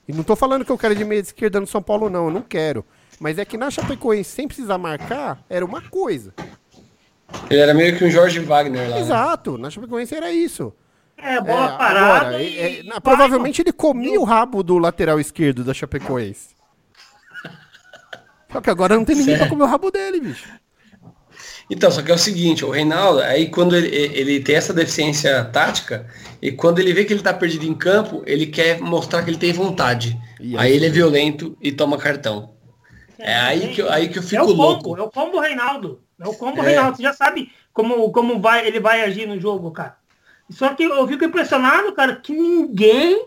[0.06, 2.26] E não tô falando que eu quero de meia esquerda no São Paulo, não.
[2.26, 2.84] Eu não quero.
[3.18, 6.34] Mas é que na Chapecoense, sem precisar marcar, era uma coisa.
[7.48, 8.96] Ele era meio que um Jorge Wagner lá.
[8.96, 9.00] Né?
[9.00, 9.52] Exato.
[9.52, 9.62] Né?
[9.62, 10.72] Na Chapecoense era isso.
[11.16, 12.26] É, bola é, parada.
[12.28, 16.50] Agora, é, é, provavelmente ele comia o rabo do lateral esquerdo da Chapecoense.
[18.50, 19.48] Só que agora não tem ninguém certo.
[19.48, 20.48] pra comer o rabo dele, bicho.
[21.70, 25.42] Então, só que é o seguinte, o Reinaldo, aí quando ele, ele tem essa deficiência
[25.44, 26.06] tática,
[26.40, 29.38] e quando ele vê que ele tá perdido em campo, ele quer mostrar que ele
[29.38, 30.20] tem vontade.
[30.38, 32.52] aí, aí ele é violento e toma cartão.
[33.18, 34.96] É, é aí, que, aí que eu fico é o combo, louco.
[34.98, 36.02] É o combo Reinaldo.
[36.20, 36.66] É o combo é.
[36.66, 36.96] Reinaldo.
[36.96, 39.96] Você já sabe como, como vai, ele vai agir no jogo, cara.
[40.52, 43.26] Só que eu fico impressionado, cara, que ninguém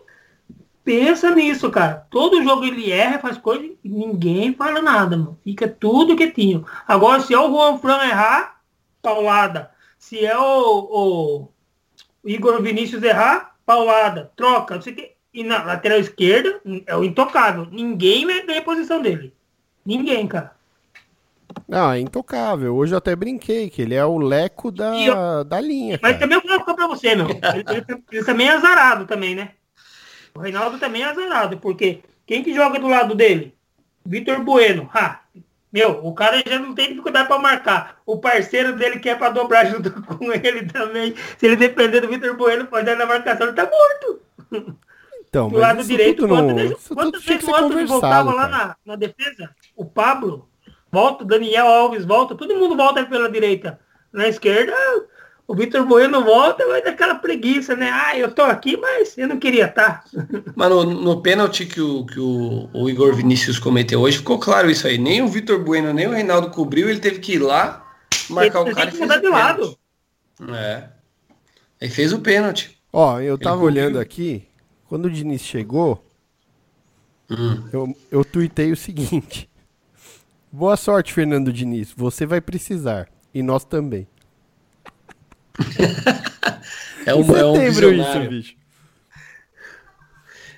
[0.84, 2.06] pensa nisso, cara.
[2.10, 5.40] Todo jogo ele erra, faz coisa e ninguém fala nada, mano.
[5.44, 6.66] Fica tudo quietinho.
[6.88, 8.62] Agora, se é o Juan Fran errar,
[9.02, 9.72] paulada.
[9.98, 11.50] Se é o, o
[12.24, 14.32] Igor Vinícius errar, paulada.
[14.36, 15.16] Troca, não sei que.
[15.34, 17.68] E na lateral esquerda, é o intocável.
[17.70, 19.34] Ninguém ganha a posição dele.
[19.86, 20.55] Ninguém, cara.
[21.68, 22.76] Não, é intocável.
[22.76, 25.44] Hoje eu até brinquei que ele é o leco da, eu...
[25.44, 26.00] da linha.
[26.02, 26.20] Mas cara.
[26.20, 27.28] também eu vou colocar pra você, meu.
[27.30, 27.40] Ele,
[27.70, 29.52] ele, ele, também é azarado também, né?
[30.34, 33.56] O Reinaldo também é azarado, porque quem que joga do lado dele?
[34.06, 34.90] Vitor Bueno.
[34.94, 35.22] Ha,
[35.76, 37.98] meu, o cara já não tem dificuldade para marcar.
[38.06, 41.14] O parceiro dele quer para dobrar junto com ele também.
[41.38, 44.22] Se ele depender do Vitor Bueno, pode dar na marcação, ele tá morto.
[45.28, 49.54] Então, do lado direito, quantas vezes, quantas vezes o Antônio voltava lá na, na defesa?
[49.76, 50.48] O Pablo,
[50.96, 53.78] volta, Daniel Alves volta, todo mundo volta pela direita.
[54.14, 54.74] Na esquerda,
[55.46, 57.90] o Vitor Bueno volta, vai daquela preguiça, né?
[57.92, 60.06] Ah, eu tô aqui, mas eu não queria estar.
[60.06, 60.28] Tá.
[60.56, 64.72] Mas no, no pênalti que, o, que o, o, Igor Vinícius cometeu hoje, ficou claro
[64.72, 64.98] isso aí.
[64.98, 67.86] Nem o Vitor Bueno, nem o Reinaldo cobriu, ele teve que ir lá,
[68.30, 69.78] marcar ele o cara e fez de lado.
[70.50, 70.84] É.
[71.82, 72.80] Aí fez o pênalti.
[72.94, 74.48] Ó, eu tava olhando aqui,
[74.88, 76.02] quando o Diniz chegou,
[77.30, 77.68] hum.
[77.74, 79.50] eu, eu tuitei o seguinte.
[80.56, 81.92] Boa sorte, Fernando Diniz.
[81.98, 83.10] Você vai precisar.
[83.34, 84.08] E nós também.
[87.06, 87.62] é um, é um.
[87.68, 88.56] Isso, bicho.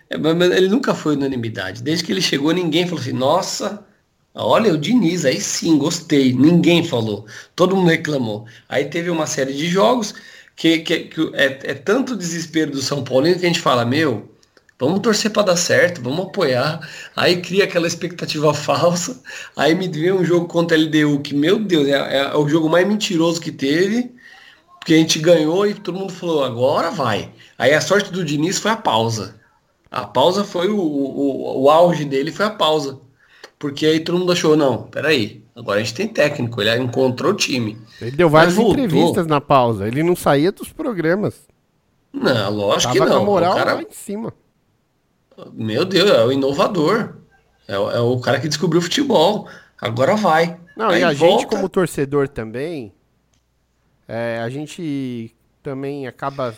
[0.08, 1.82] É, mas ele nunca foi unanimidade.
[1.82, 3.84] Desde que ele chegou, ninguém falou assim, nossa,
[4.36, 6.32] olha o Diniz, aí sim, gostei.
[6.32, 7.26] Ninguém falou.
[7.56, 8.46] Todo mundo reclamou.
[8.70, 10.14] Aí teve uma série de jogos
[10.56, 14.32] que, que, que é, é tanto desespero do São Paulo que a gente fala, meu,
[14.80, 16.88] Vamos torcer para dar certo, vamos apoiar.
[17.16, 19.20] Aí cria aquela expectativa falsa.
[19.56, 22.70] Aí me vê um jogo contra a LDU que, meu Deus, é, é o jogo
[22.70, 24.12] mais mentiroso que teve.
[24.80, 27.32] Porque a gente ganhou e todo mundo falou, agora vai.
[27.58, 29.36] Aí a sorte do Diniz foi a pausa.
[29.90, 33.00] A pausa foi o, o, o auge dele, foi a pausa.
[33.58, 37.36] Porque aí todo mundo achou, não, peraí, agora a gente tem técnico, ele encontrou o
[37.36, 37.78] time.
[38.00, 41.48] Ele deu várias entrevistas na pausa, ele não saía dos programas.
[42.14, 43.18] Não, lógico Tava que não.
[43.18, 43.74] Com a moral o cara...
[43.74, 44.34] lá em cima.
[45.54, 47.16] Meu Deus, é o inovador.
[47.68, 49.48] É o, é o cara que descobriu o futebol.
[49.80, 50.60] Agora vai.
[50.76, 51.42] Não, Aí e a volta...
[51.42, 52.94] gente, como torcedor também,
[54.08, 56.56] é, a gente também acaba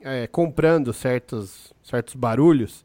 [0.00, 2.84] é, comprando certos, certos barulhos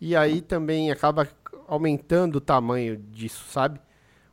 [0.00, 1.26] e aí também acaba
[1.66, 3.80] aumentando o tamanho disso, sabe?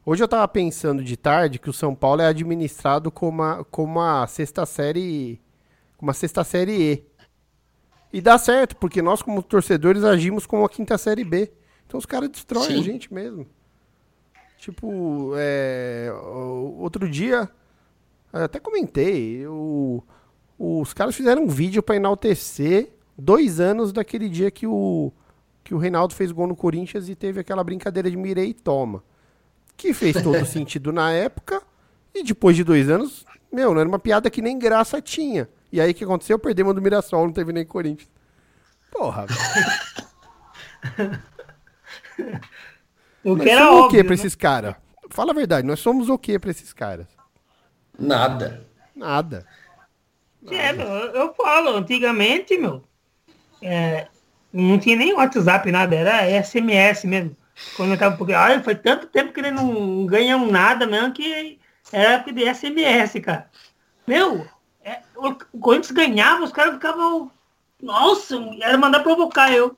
[0.05, 3.99] Hoje eu tava pensando de tarde que o São Paulo é administrado como uma, como
[3.99, 5.39] uma sexta série.
[6.01, 7.05] Uma sexta série E.
[8.14, 11.51] E dá certo, porque nós, como torcedores, agimos como a quinta série B.
[11.88, 12.80] Então os caras destroem Sim.
[12.80, 13.47] a gente mesmo.
[14.57, 16.12] Tipo, é,
[16.78, 17.49] outro dia,
[18.32, 20.03] até comentei, eu,
[20.57, 25.12] os caras fizeram um vídeo para enaltecer dois anos daquele dia que o,
[25.64, 29.03] que o Reinaldo fez gol no Corinthians e teve aquela brincadeira de mirei e toma.
[29.76, 31.62] Que fez todo sentido na época.
[32.14, 35.49] E depois de dois anos, meu, não era uma piada que nem graça tinha.
[35.72, 36.38] E aí o que aconteceu?
[36.38, 38.09] Perdemos do Mirassol, não teve nem Corinthians.
[38.91, 39.26] Porra.
[43.24, 44.15] o que era óbvio, o que pra né?
[44.15, 44.76] esses caras?
[45.09, 47.07] Fala a verdade, nós somos o que pra esses caras?
[47.97, 48.67] Nada.
[48.95, 49.45] Nada.
[50.49, 50.72] É,
[51.17, 52.84] eu falo, antigamente, meu,
[53.61, 54.07] é,
[54.51, 57.38] não tinha nem WhatsApp, nada, era SMS mesmo.
[57.76, 61.59] Quando eu tava, porque olha, foi tanto tempo que ele não ganham nada mesmo que
[61.91, 63.49] era de SMS, cara.
[64.07, 64.47] Meu,
[64.84, 67.32] é, o Corinthians ganhava, os caras ficavam.
[67.82, 69.51] Nossa, era mandar provocar.
[69.51, 69.75] Eu,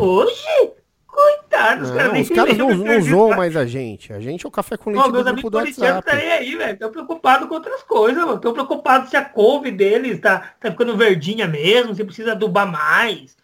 [0.00, 0.72] hoje?
[1.06, 4.12] Coitado, os caras Os caras não, não zoam mais a gente.
[4.12, 6.04] A gente é o café com leite oh, do grupo do WhatsApp.
[6.04, 6.76] Tá aí, velho.
[6.76, 8.40] Tô preocupado com outras coisas, mano.
[8.40, 13.36] Tô preocupado se a couve deles tá, tá ficando verdinha mesmo, se precisa adubar mais.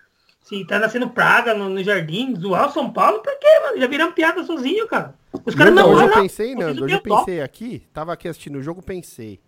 [0.42, 3.80] Se tá nascendo praga no, no jardim, zoar o São Paulo, por quê, mano?
[3.80, 5.14] Já viram piada sozinho, cara.
[5.46, 8.58] Os caras não, não Hoje eu pensei, Nando, hoje eu pensei aqui, tava aqui assistindo
[8.58, 9.38] o jogo, pensei.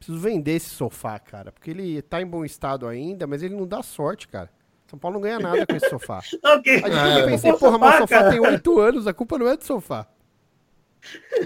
[0.00, 1.52] Preciso vender esse sofá, cara.
[1.52, 4.48] Porque ele tá em bom estado ainda, mas ele não dá sorte, cara.
[4.88, 6.22] São Paulo não ganha nada com esse sofá.
[6.56, 6.82] okay.
[6.82, 8.30] Aí eu pensei, porra, meu sofá cara.
[8.30, 10.06] tem oito anos, a culpa não é do sofá.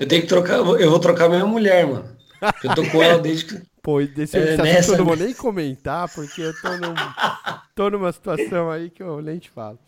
[0.01, 2.17] Eu tenho que trocar, eu vou trocar minha mulher, mano.
[2.63, 3.63] Eu tô com ela desde que.
[3.83, 4.93] Pô, desse é, nessa...
[4.93, 6.95] eu não vou nem comentar, porque eu tô, num,
[7.75, 9.79] tô numa situação aí que eu nem te falo.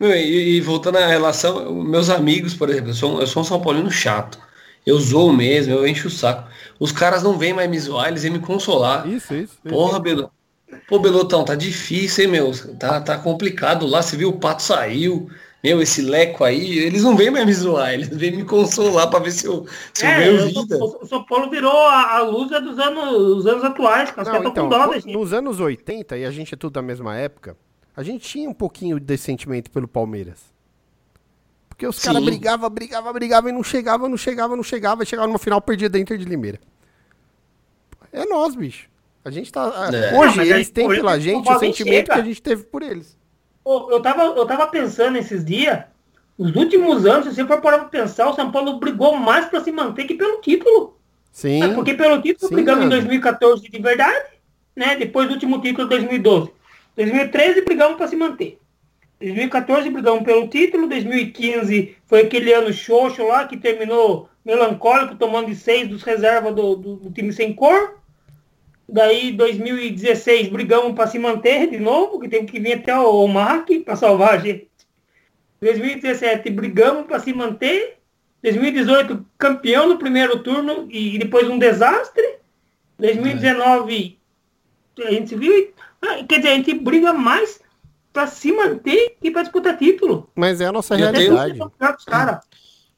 [0.00, 3.44] Meu, e, e, voltando à relação, meus amigos, por exemplo, eu sou, eu sou um
[3.44, 4.40] São Paulino chato.
[4.88, 6.48] Eu zoo mesmo, eu encho o saco.
[6.80, 9.06] Os caras não vêm mais me zoar, eles vêm me consolar.
[9.06, 9.58] Isso, isso.
[9.68, 10.30] Porra, Belo.
[10.88, 12.52] Pô, Belotão, tá difícil, hein, meu?
[12.78, 14.00] Tá, tá complicado lá.
[14.00, 15.28] Você viu, o pato saiu.
[15.62, 19.18] Meu, esse leco aí, eles não vêm mais me zoar, eles vêm me consolar para
[19.18, 20.78] ver se eu, se é, eu ganho vida.
[20.78, 24.40] O São Paulo virou a, a luz dos anos, dos anos atuais, cara.
[24.40, 27.56] Não, então, dó, nos anos 80, e a gente é tudo da mesma época,
[27.94, 30.56] a gente tinha um pouquinho de sentimento pelo Palmeiras.
[31.78, 35.28] Porque os caras brigavam, brigavam, brigavam e não chegava, não chegava, não chegava, e chegava
[35.28, 36.58] no final perdia dentro de Limeira.
[38.12, 38.88] É nós, bicho.
[39.24, 39.88] A gente tá.
[39.92, 40.18] É.
[40.18, 42.14] Hoje eles têm pela gente o sentimento chega.
[42.14, 43.16] que a gente teve por eles.
[43.64, 45.84] Eu tava, eu tava pensando esses dias,
[46.36, 49.62] nos últimos anos, se você for parar pra pensar, o São Paulo brigou mais para
[49.62, 50.98] se manter que pelo título.
[51.30, 51.62] Sim.
[51.62, 52.96] É porque pelo título sim, brigamos mano.
[52.96, 54.30] em 2014 de verdade,
[54.74, 54.96] né?
[54.96, 56.50] Depois do último título de 2012.
[56.96, 58.58] 2013 brigamos para se manter.
[59.20, 65.56] 2014 brigamos pelo título, 2015 foi aquele ano xoxo lá que terminou melancólico, tomando de
[65.56, 67.98] seis dos reservas do, do, do time sem cor.
[68.88, 73.68] Daí, 2016, brigamos para se manter de novo, que tem que vir até o Mark
[73.84, 74.68] para salvar a gente.
[75.60, 77.98] 2017, brigamos para se manter.
[78.42, 82.38] 2018, campeão no primeiro turno e depois um desastre.
[82.98, 84.18] 2019,
[84.98, 85.02] é.
[85.02, 85.70] a gente viu.
[86.00, 87.60] Ah, quer dizer, a gente briga mais
[88.18, 90.28] para se manter que para disputar título.
[90.34, 91.60] Mas é a nossa realidade.
[92.04, 92.40] Cara.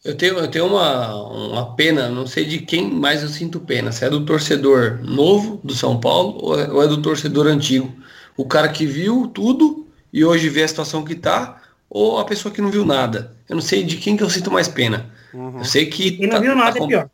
[0.03, 3.93] Eu tenho, eu tenho uma, uma pena, não sei de quem mais eu sinto pena.
[3.93, 7.95] Se é do torcedor novo do São Paulo ou é, ou é do torcedor antigo.
[8.35, 11.61] O cara que viu tudo e hoje vê a situação que tá,
[11.91, 13.37] ou a pessoa que não viu nada.
[13.47, 15.13] Eu não sei de quem que eu sinto mais pena.
[15.35, 15.59] Uhum.
[15.59, 16.13] Eu sei que.
[16.13, 17.11] Quem não tá, viu nada tá, é pior.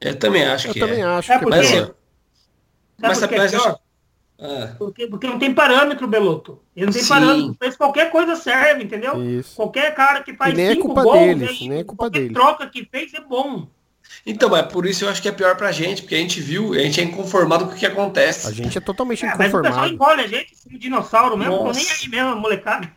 [0.00, 1.02] Eu também acho eu que também é.
[1.02, 1.40] acho é.
[1.44, 1.92] Mas, é
[3.00, 3.78] mas, mas, é pior?
[4.42, 4.74] Ah.
[4.78, 6.58] Porque, porque não tem parâmetro, Beloto.
[6.74, 7.08] Ele não tem Sim.
[7.08, 7.56] parâmetro.
[7.60, 9.22] Mas qualquer coisa serve, entendeu?
[9.22, 9.54] Isso.
[9.54, 12.32] Qualquer cara que faz nem cinco é culpa gols, deles, nem é culpa deles.
[12.32, 13.68] troca que fez é bom.
[14.26, 16.74] Então, mas por isso eu acho que é pior pra gente, porque a gente viu,
[16.74, 18.46] a gente é inconformado com o que acontece.
[18.46, 19.94] A gente é totalmente É, mas o pessoal inconformado.
[19.94, 21.80] engole a gente, como dinossauro mesmo, tô Nossa.
[21.80, 22.90] nem aí mesmo, molecada.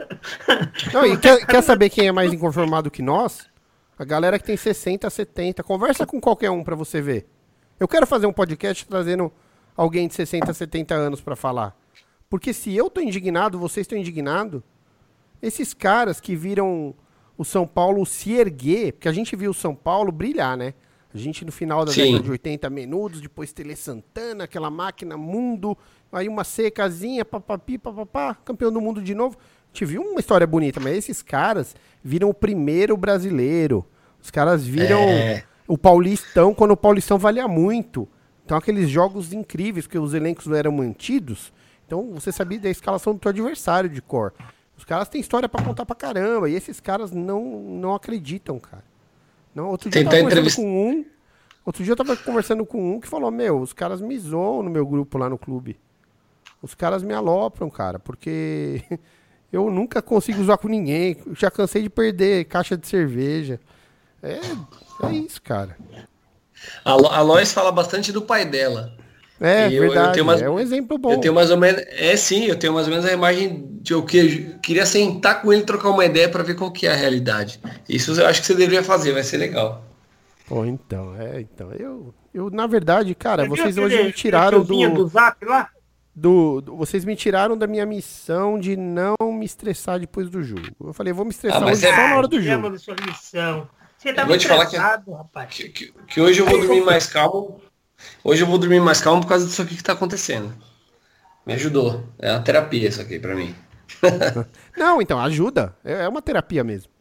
[0.93, 3.48] Não, e quer, quer saber quem é mais inconformado que nós?
[3.98, 5.64] A galera que tem 60, 70.
[5.64, 7.26] Conversa com qualquer um pra você ver.
[7.80, 9.32] Eu quero fazer um podcast trazendo
[9.76, 11.76] alguém de 60, 70 anos pra falar.
[12.30, 14.61] Porque se eu tô indignado, vocês estão indignados,
[15.41, 16.93] esses caras que viram
[17.38, 20.73] o São Paulo se erguer, porque a gente viu o São Paulo brilhar, né?
[21.13, 22.03] A gente no final da Sim.
[22.03, 25.78] década de 80 minutos, depois Tele Santana, aquela máquina mundo,
[26.11, 29.38] aí uma secazinha, papapi, papapá, campeão do mundo de novo.
[29.38, 33.86] A gente viu uma história bonita, mas esses caras viram o primeiro brasileiro.
[34.21, 35.43] Os caras viram É.
[35.67, 38.07] o Paulistão quando o Paulistão valia muito.
[38.46, 41.52] Então aqueles jogos incríveis, porque os elencos não eram mantidos.
[41.88, 44.34] Então você sabia da escalação do teu adversário de cor.
[44.78, 46.50] Os caras têm história pra contar pra caramba.
[46.50, 48.84] E esses caras não, não acreditam, cara.
[49.54, 51.06] Não, outro dia eu Tentar tava conversando entrevist- com um.
[51.66, 54.70] Outro dia eu tava conversando com um que falou, meu, os caras me zoam no
[54.70, 55.80] meu grupo lá no clube.
[56.62, 58.84] Os caras me alopram, cara, porque
[59.52, 61.18] eu nunca consigo zoar com ninguém.
[61.26, 63.60] Eu Já cansei de perder caixa de cerveja.
[64.22, 64.39] É,
[65.08, 65.76] é isso, cara.
[66.84, 68.93] A, Lo- a Lois fala bastante do pai dela.
[69.39, 70.14] É eu- eu verdade.
[70.14, 71.12] tenho umas- É um exemplo bom.
[71.12, 71.84] Eu tenho mais ou menos.
[71.89, 75.51] É sim, eu tenho mais ou menos a imagem de eu que queria sentar com
[75.51, 77.60] ele e trocar uma ideia pra ver qual que é a realidade.
[77.88, 79.84] Isso eu acho que você deveria fazer, vai ser legal.
[80.47, 81.72] Pô, então, é, então.
[81.74, 85.70] Eu, eu na verdade, cara, viu vocês hoje me tiraram do, do Zap lá?
[86.16, 90.62] do, do- Vocês me tiraram da minha missão de não me estressar depois do jogo.
[90.82, 92.70] Eu falei, vou me estressar Ah, mas hoje é- só na hora do jogo.
[92.70, 93.68] da sua missão.
[94.06, 95.53] Você tá Eu vou te falar que- estressado, rapaz.
[95.56, 97.60] Que, que- que hoje eu vou dormir mais calmo.
[98.24, 100.53] Hoje eu vou dormir mais calmo por causa disso aqui que tá acontecendo.
[101.45, 102.03] Me ajudou.
[102.20, 103.56] É uma terapia isso aqui pra mim.
[104.78, 105.76] Não, então, ajuda.
[105.84, 106.91] É, é uma terapia mesmo.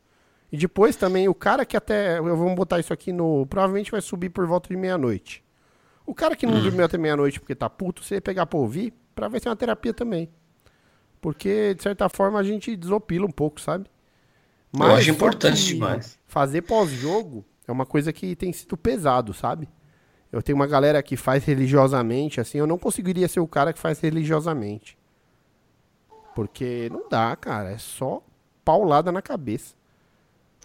[0.50, 2.18] E depois também, o cara que até.
[2.18, 3.44] Eu vou botar isso aqui no.
[3.46, 5.42] Provavelmente vai subir por volta de meia-noite.
[6.06, 9.26] O cara que não dormiu até meia-noite porque tá puto, você pegar pra ouvir, pra
[9.28, 10.28] vai ser uma terapia também.
[11.20, 13.86] Porque, de certa forma, a gente desopila um pouco, sabe?
[14.76, 16.18] Eu acho importante que demais.
[16.26, 19.68] Fazer pós-jogo é uma coisa que tem sido pesado, sabe?
[20.32, 23.78] Eu tenho uma galera que faz religiosamente, assim, eu não conseguiria ser o cara que
[23.78, 24.98] faz religiosamente.
[26.34, 27.70] Porque não dá, cara.
[27.70, 28.20] É só
[28.64, 29.74] paulada na cabeça.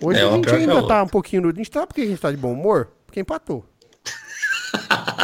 [0.01, 1.47] Hoje É, a gente a ainda tá um pouquinho.
[1.47, 2.89] A gente tá porque a gente tá de bom humor?
[3.05, 3.63] Porque empatou.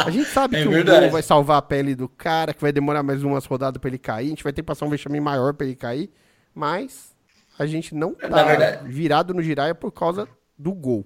[0.04, 1.00] A gente sabe É que o verdade.
[1.00, 3.98] gol vai salvar a pele do cara, que vai demorar mais umas rodadas pra ele
[3.98, 4.26] cair.
[4.26, 6.10] A gente vai ter que passar um vexame maior pra ele cair.
[6.54, 7.15] Mas
[7.58, 10.28] a gente não tá verdade- virado no giraia por causa
[10.58, 11.04] do gol.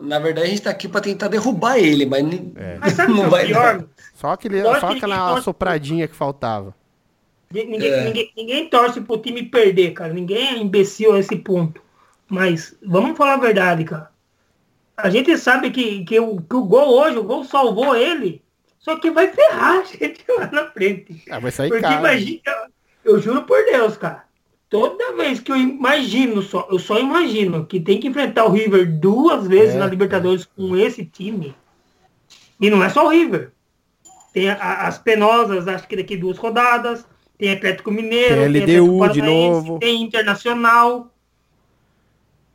[0.00, 3.28] Na verdade, a gente tá aqui pra tentar derrubar ele, mas nem- Mas é não
[3.28, 3.84] vai pior?
[4.14, 6.74] Só, aquele, Lógico só que aquela torce- sopradinha que faltava.
[7.52, 8.04] Ninguém, É.
[8.04, 10.12] ninguém, ninguém torce pro time perder, cara.
[10.12, 11.82] Ninguém é imbecil a esse ponto.
[12.28, 14.08] Mas vamos falar a verdade, cara.
[14.96, 18.42] A gente sabe que, que, o, que o gol hoje, o gol salvou ele.
[18.78, 21.24] Só que vai ferrar a gente lá na frente.
[21.30, 21.98] Ah, vai sair Porque caro.
[21.98, 22.40] imagina,
[23.04, 24.24] eu juro por Deus, cara.
[24.70, 28.86] Toda vez que eu imagino só, eu só imagino que tem que enfrentar o River
[29.00, 31.54] duas vezes É, na Libertadores com esse time.
[32.60, 33.50] E não é só o River.
[34.32, 37.04] Tem a- a- as penosas, acho que daqui duas rodadas.
[37.36, 39.26] Tem Atlético Mineiro, Tem Atlético LDU de Paranaense,
[39.66, 39.78] novo.
[39.80, 41.12] Tem Internacional.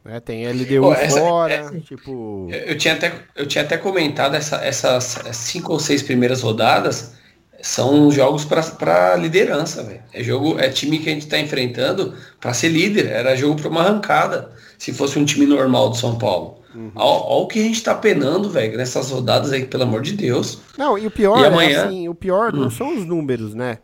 [0.06, 0.20] né?
[0.22, 1.54] Tem LDU Pô, essa- fora.
[1.54, 2.48] essa- tipo.
[2.52, 7.18] Eu tinha até, eu tinha até comentado essa- essas cinco ou seis primeiras rodadas
[7.62, 10.02] são jogos para liderança, velho.
[10.14, 13.08] É jogo, é time que a gente tá enfrentando para ser líder.
[13.08, 14.52] Era jogo para uma arrancada.
[14.78, 16.60] Se fosse um time normal do São Paulo.
[16.94, 20.60] Olha o que a gente tá penando, velho, nessas rodadas aí, pelo amor de Deus.
[20.78, 21.86] Não, e o pior E é amanhã?
[21.86, 22.70] assim, o pior não Hum.
[22.70, 23.78] são os números, né?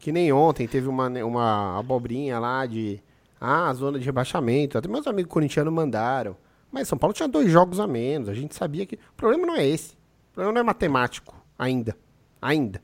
[0.00, 3.00] Que nem ontem teve uma, né, uma abobrinha lá de
[3.40, 4.76] ah, zona de rebaixamento.
[4.76, 6.36] Até meus amigos corintianos mandaram.
[6.72, 8.28] Mas São Paulo tinha dois jogos a menos.
[8.28, 8.96] A gente sabia que.
[8.96, 9.92] O problema não é esse.
[10.32, 11.36] O problema não é matemático.
[11.56, 11.96] Ainda.
[12.42, 12.80] Ainda.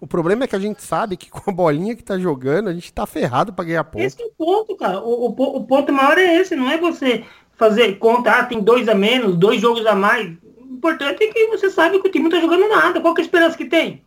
[0.00, 2.74] O problema é que a gente sabe que com a bolinha que tá jogando, a
[2.74, 4.02] gente tá ferrado pra ganhar ponto.
[4.02, 5.00] Esse é o ponto, cara.
[5.00, 6.54] O, o o ponto maior é esse.
[6.56, 7.24] Não é você
[7.56, 10.36] fazer conta, ah, tem dois a menos, dois jogos a mais.
[10.58, 13.00] O importante é que você sabe que o time não tá jogando nada.
[13.00, 14.02] Qual que é a esperança que tem?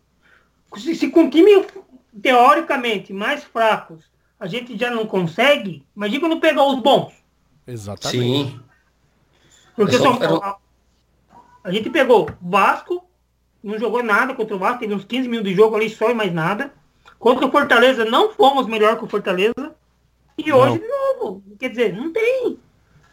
[0.76, 1.66] Se, se com time,
[2.22, 4.04] teoricamente, mais fracos,
[4.40, 7.14] a gente já não consegue, imagina quando pegar os bons.
[7.66, 8.20] Exatamente.
[8.20, 8.60] Sim.
[9.76, 10.58] Porque só- São- a,
[11.64, 13.07] a gente pegou Vasco,
[13.68, 16.14] não jogou nada contra o Vasco, teve uns 15 minutos de jogo ali só e
[16.14, 16.72] mais nada.
[17.20, 19.76] Contra o Fortaleza não fomos melhor que o Fortaleza.
[20.38, 20.58] E Não.
[20.60, 21.42] hoje de novo.
[21.60, 22.58] Quer dizer, não tem.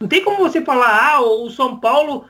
[0.00, 2.24] Não tem como você falar, ah, o São Paulo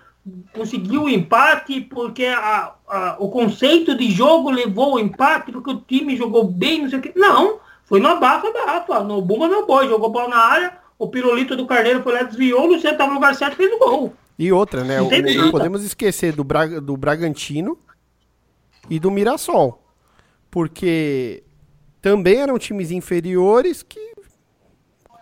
[0.55, 5.81] conseguiu o empate porque a- a- o conceito de jogo levou o empate, porque o
[5.81, 7.13] time jogou bem, não sei o quê.
[7.17, 11.57] Não, foi no abafa, abafa, no bumba, no boi, jogou bola na área, o pirulito
[11.57, 14.15] do Carneiro foi lá, desviou, o Luciano estava no lugar certo e fez o gol.
[14.39, 14.99] E outra, né?
[14.99, 17.77] Não o- não podemos esquecer do, Bra- do Bragantino
[18.91, 19.83] e do Mirassol.
[20.51, 21.43] Porque
[22.01, 24.15] também eram times inferiores que,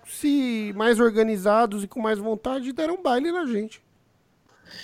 [0.06, 3.82] se mais organizados e com mais vontade, deram baile na gente.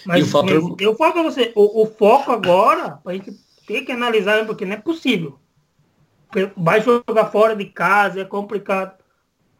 [0.05, 3.33] Mas, E o fator- mas eu falo pra você, o, o foco agora, a gente
[3.67, 5.39] tem que analisar, porque não é possível.
[6.57, 8.97] Vai jogar fora de casa, é complicado.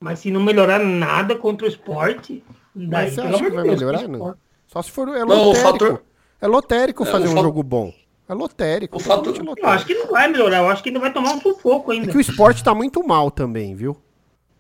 [0.01, 2.45] Mas se não melhorar nada contra o esporte,
[2.75, 4.37] daí, Mas você acha que vai melhorar, não?
[4.67, 5.09] Só se for.
[5.09, 5.73] É Não, o lotérico.
[5.73, 6.03] fator-
[6.41, 7.93] É lotérico É, fazer o um fa- jogo bom.
[8.29, 8.97] É lotérico.
[8.97, 11.33] O fator- totalmente Eu acho que não vai melhorar, eu acho que ainda vai tomar
[11.33, 12.11] um sufoco É ainda.
[12.13, 13.97] que o esporte tá muito mal também, viu?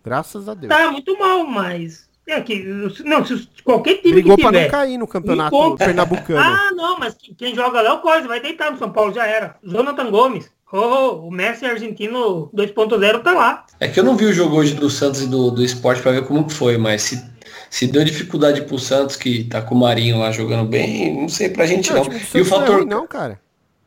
[0.04, 0.68] Graças a Deus.
[0.74, 2.08] Tá muito mal, mas.
[2.26, 2.62] É que.
[3.04, 4.64] Não, se qualquer time Brigou que pra tiver.
[4.64, 6.40] não cair no campeonato Enquanto- pernambucano.
[6.68, 9.12] Ah, não, mas que- quem joga lá é o Coisa, vai deitar no São Paulo,
[9.12, 9.56] já era.
[9.62, 10.50] Jonathan Gomes.
[10.70, 13.64] Oh, o Messi argentino 2.0 tá lá.
[13.80, 16.12] É que eu não vi o jogo hoje do Santos e do, do esporte pra
[16.12, 17.24] ver como que foi, mas se,
[17.70, 21.48] se deu dificuldade pro Santos, que tá com o Marinho lá jogando bem, não sei
[21.48, 22.12] pra gente Não, não.
[22.12, 22.76] E o é fator.
[22.76, 23.40] ruim, não, cara.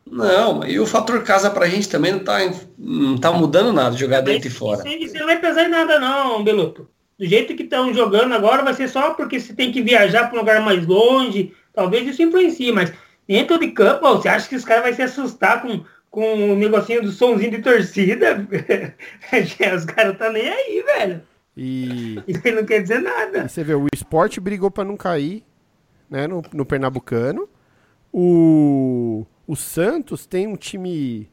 [0.09, 2.39] Não, e o fator casa pra gente também não tá,
[2.77, 4.87] não tá mudando nada, jogar dentro e fora.
[4.87, 6.89] Isso, não vai pesar em nada, não, Beluto.
[7.17, 10.37] Do jeito que estão jogando agora, vai ser só porque você tem que viajar para
[10.37, 11.53] um lugar mais longe.
[11.73, 12.91] Talvez isso influencie, mas
[13.27, 17.03] dentro de campo, você acha que os caras vão se assustar com, com o negocinho
[17.03, 18.45] do somzinho de torcida?
[19.75, 21.21] os caras tá nem aí, velho.
[21.55, 23.47] E, Isso aí não quer dizer e nada.
[23.47, 25.43] você vê, o esporte brigou pra não cair,
[26.09, 27.47] né, no, no Pernambucano.
[28.11, 31.29] O, o Santos tem um time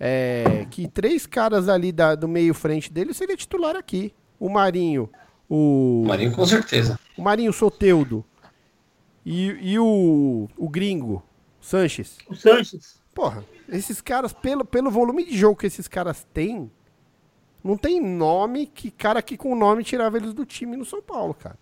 [0.00, 4.12] é, que três caras ali da- do meio frente dele seria titular aqui.
[4.40, 5.08] O Marinho,
[5.48, 6.98] o, O Marinho com certeza.
[7.16, 8.24] o Marinho Soteudo
[9.24, 11.22] e, e o, o gringo,
[11.60, 12.18] Sanches.
[12.28, 13.00] O Sanches.
[13.14, 16.70] Porra, esses caras, pelo, pelo volume de jogo que esses caras têm,
[17.62, 21.32] não tem nome que cara que com nome tirava eles do time no São Paulo,
[21.32, 21.56] cara.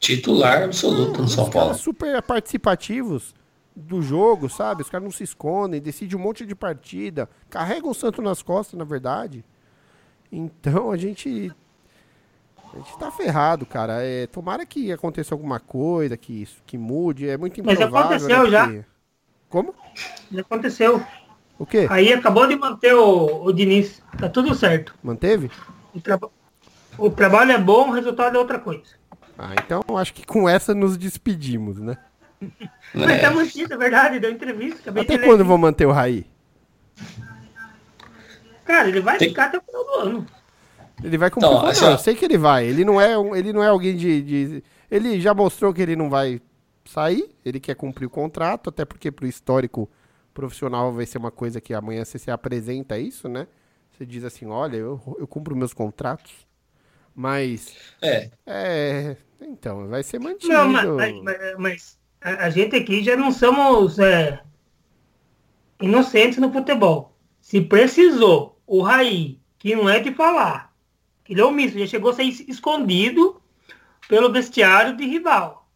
[0.00, 1.68] Titular absoluto no São Paulo.
[1.68, 3.34] caras super participativos
[3.74, 4.82] do jogo, sabe?
[4.82, 8.78] Os caras não se escondem, decidem um monte de partida, carregam o Santo nas costas,
[8.78, 9.44] na verdade.
[10.30, 11.52] Então a gente.
[12.72, 14.02] A gente tá ferrado, cara.
[14.02, 17.28] É, tomara que aconteça alguma coisa, que, isso- que mude.
[17.28, 18.16] É muito Mas improvável.
[18.16, 18.84] aconteceu né, já.
[19.48, 19.74] Como?
[20.32, 21.00] Já aconteceu.
[21.56, 21.86] O quê?
[21.88, 24.02] Aí acabou de manter o, o Diniz.
[24.18, 24.92] Tá tudo certo.
[25.02, 25.50] Manteve?
[25.94, 26.30] O, traba-
[26.98, 28.82] o trabalho é bom, o resultado é outra coisa.
[29.38, 31.96] Ah, então acho que com essa nos despedimos, né?
[32.94, 34.80] Mas tá mantido, é verdade, deu entrevista.
[34.80, 35.48] Acabei Até quando aqui.
[35.48, 36.26] vão manter o Raí?
[38.64, 40.26] Cara, ele vai Tem- ficar até o final do ano.
[41.02, 41.92] Ele vai cumprir Então, o assim, não, ó.
[41.92, 42.64] eu sei que ele vai.
[42.66, 45.96] Ele não é, um- ele não é alguém de, de- Ele já mostrou que ele
[45.96, 46.40] não vai
[46.84, 47.34] sair.
[47.44, 49.90] Ele quer cumprir o contrato, até porque pro histórico
[50.32, 53.46] profissional vai ser uma coisa que amanhã você se apresenta isso, né?
[53.92, 56.32] Você diz assim, olha, eu, eu cumpro meus contratos.
[57.14, 59.16] Mas, É, é...
[59.40, 60.52] Então, vai ser mantido.
[60.52, 64.40] Não, mas, mas- mas- mas a, a gente aqui já não somos é,
[65.80, 67.14] inocentes no futebol.
[67.40, 70.72] Se precisou, o Raí, que não é de falar,
[71.22, 73.40] que ele é omisso, já chegou a ser es- escondido
[74.08, 75.68] pelo vestiário de rival.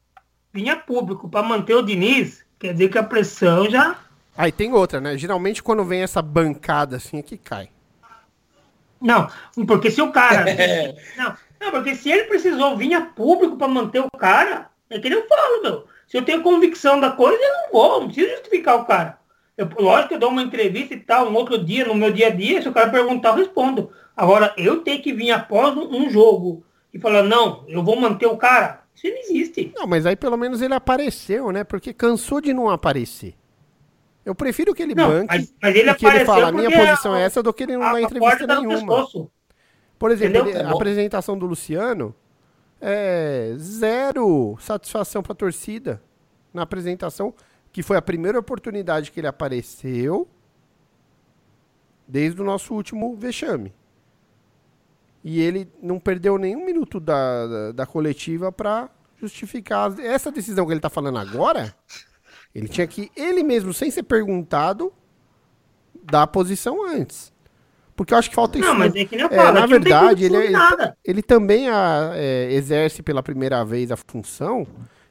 [0.53, 3.99] Vinha público para manter o Diniz, quer dizer que a pressão já.
[4.37, 5.17] Aí tem outra, né?
[5.19, 7.69] Geralmente quando vem essa bancada assim é que cai.
[9.01, 9.29] Não,
[9.67, 10.49] porque se o cara.
[10.51, 10.97] É.
[11.17, 15.09] não, não, porque se ele precisou vir a público para manter o cara, é que
[15.09, 15.87] nem eu falo, meu.
[16.09, 19.19] Se eu tenho convicção da coisa, eu não vou, não preciso justificar o cara.
[19.57, 22.29] Eu, lógico que eu dou uma entrevista e tal, um outro dia, no meu dia
[22.29, 23.91] a dia, se o cara perguntar, eu respondo.
[24.17, 28.37] Agora, eu ter que vir após um, jogo e falar, não, eu vou manter o
[28.39, 29.73] cara, isso não existe.
[29.77, 31.63] Não, mas aí pelo menos ele apareceu, né?
[31.63, 33.35] Porque cansou de não aparecer.
[34.25, 37.21] Eu prefiro que ele Não, banque mas, mas ele que ele fala, minha posição a-
[37.21, 39.07] é essa, do que ele não dá a entrevista tá nenhuma.
[39.99, 40.77] Por exemplo, ele- É a bom.
[40.77, 42.15] apresentação do Luciano
[42.81, 46.03] é zero satisfação pra torcida
[46.53, 47.35] na apresentação,
[47.73, 50.29] que foi a primeira oportunidade que ele apareceu
[52.07, 53.75] desde o nosso último vexame.
[55.23, 58.89] E ele não perdeu nenhum minuto da, da, da coletiva pra
[59.21, 61.75] justificar essa decisão que ele tá falando agora.
[62.55, 64.93] Ele tinha que, ele mesmo, sem ser perguntado,
[66.03, 67.33] dar a posição antes.
[67.99, 68.69] Porque eu acho que falta isso.
[68.69, 70.97] Não, mas é que nem eu É, falo, na verdade, ele, ele, nada.
[71.05, 74.65] ele também a- é, exerce pela primeira vez a função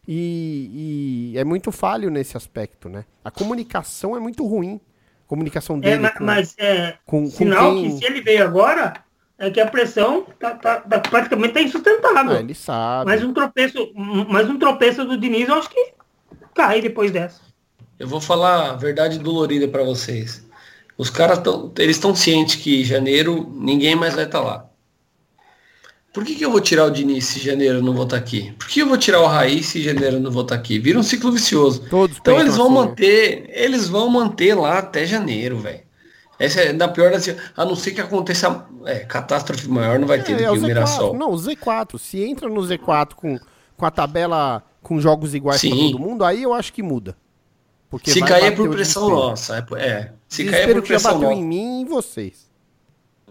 [0.08, 3.04] e, e é muito falho nesse aspecto, né?
[3.26, 4.80] A comunicação é muito ruim.
[5.26, 7.92] A comunicação É, dele ma- com, mas é, com, com sinal quem...
[7.92, 8.94] que se ele veio agora,
[9.38, 12.38] é que a pressão tá, tá- tá- praticamente tá insustentável.
[12.38, 13.06] Ah, ele sabe.
[13.10, 13.92] Mais um tropeço,
[14.30, 15.92] mais um tropeço do Diniz, eu acho que
[16.56, 17.42] cai depois dessa.
[18.00, 20.47] eu vou falar a verdade dolorida pra vocês.
[20.98, 24.68] Os caras estão, eles estão cientes que em janeiro ninguém mais vai estar lá.
[26.12, 28.52] Por que, que eu vou tirar o Diniz se janeiro não vou estar aqui?
[28.58, 30.80] Por que eu vou tirar o Raiz se janeiro não vou estar aqui?
[30.80, 31.84] Vira um ciclo vicioso.
[31.88, 35.82] Todos então eles vão assim, manter, eles vão manter lá até janeiro, velho.
[36.40, 40.22] Essa é da pior das, a não ser que aconteça é, catástrofe maior, não vai
[40.22, 41.14] ter do É, é que o Mirassol.
[41.14, 41.18] Z4.
[41.20, 42.00] Não, o Z4.
[42.00, 43.40] Se entra no Z4 com,
[43.76, 45.92] com a tabela com jogos iguais Sim.
[45.92, 47.16] todo mundo, aí eu acho que muda.
[47.90, 50.12] Porque Se cair é por pressão nossa, é, é.
[50.28, 51.42] Se cair é por que já pressão bateu nossa.
[51.42, 52.48] em mim e em vocês.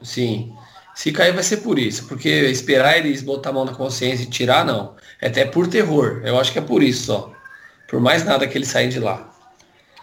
[0.02, 0.54] Sim.
[0.94, 4.30] Se cair vai ser por isso, porque esperar eles botar a mão na consciência e
[4.30, 4.96] tirar, não.
[5.20, 6.22] É até por terror.
[6.24, 7.32] Eu acho que é por isso só.
[7.88, 9.30] Por mais nada que eles saem de lá.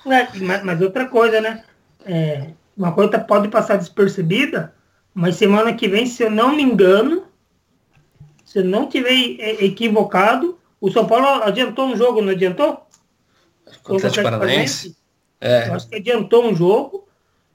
[0.05, 1.63] É, mas, mas outra coisa, né?
[2.05, 4.73] É, uma coisa pode passar despercebida,
[5.13, 7.25] mas semana que vem, se eu não me engano,
[8.45, 12.85] se eu não tiver é, equivocado, o São Paulo adiantou um jogo, não adiantou?
[13.83, 14.95] Com o Atlético Paranaense.
[15.43, 15.69] Eu É.
[15.71, 17.07] acho que adiantou um jogo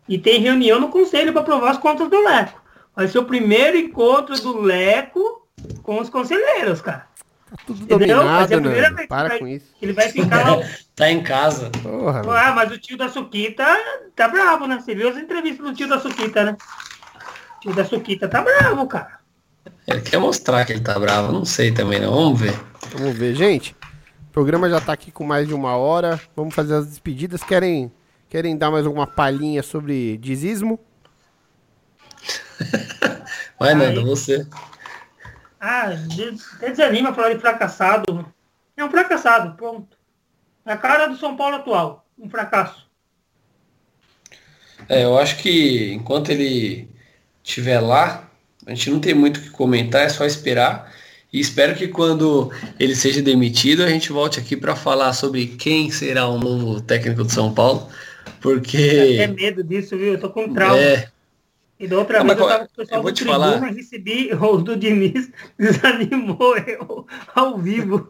[0.08, 2.60] e tem reunião no conselho para aprovar as contas do Leco.
[2.94, 5.46] Vai ser o primeiro encontro do Leco
[5.82, 7.06] com os conselheiros, cara.
[7.50, 8.96] Tá tudo dominado, a primeira Nando.
[8.96, 9.66] vez que Para vai- com isso.
[9.80, 10.62] Ele vai ficar lá.
[10.94, 11.70] Tá em casa.
[11.82, 12.22] Porra.
[12.28, 13.64] Ah, mas o tio da Suquita
[14.16, 14.80] tá bravo, né?
[14.80, 16.56] Você viu as entrevistas do tio da Suquita, né?
[17.56, 19.18] O tio da Suquita tá bravo, cara.
[19.86, 21.32] Ele quer mostrar que ele tá bravo.
[21.32, 22.12] Não sei também, não.
[22.12, 22.58] Vamos ver.
[22.92, 23.74] Vamos ver, gente.
[24.38, 26.20] O programa já tá aqui com mais de uma hora.
[26.36, 27.42] Vamos fazer as despedidas.
[27.42, 27.90] Querem,
[28.28, 30.78] querem dar mais alguma palhinha sobre dizismo?
[33.58, 33.74] Vai.
[33.74, 34.46] Nando, você.
[35.58, 38.32] Ah, de- até desanima falar de fracassado.
[38.76, 39.98] É um fracassado, pronto.
[40.64, 42.06] É a cara do São Paulo atual.
[42.16, 42.88] Um fracasso.
[44.88, 46.88] É, eu acho que enquanto ele
[47.42, 48.30] estiver lá,
[48.64, 50.94] a gente não tem muito o que comentar, é só esperar.
[51.32, 55.90] E espero que quando ele seja demitido, a gente volte aqui para falar sobre quem
[55.90, 57.88] será o novo técnico do São Paulo.
[58.26, 59.26] Até Porque.
[59.28, 60.14] medo disso, viu?
[60.14, 60.90] Eu tô com trauma.
[60.90, 61.10] É,
[61.78, 63.58] E da outra Não, vez eu tava com o eu pessoal vou do te Tribuna
[63.58, 63.72] falar.
[63.72, 68.06] recebi o do Diniz, desanimou eu ao vivo.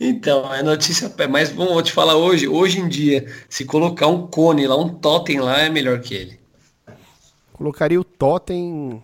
[0.00, 1.12] então, é notícia.
[1.30, 4.88] Mas vamos vou te falar hoje, hoje em dia, se colocar um cone lá, um
[4.94, 6.40] totem lá, é melhor que ele.
[7.52, 9.02] Colocaria o Totem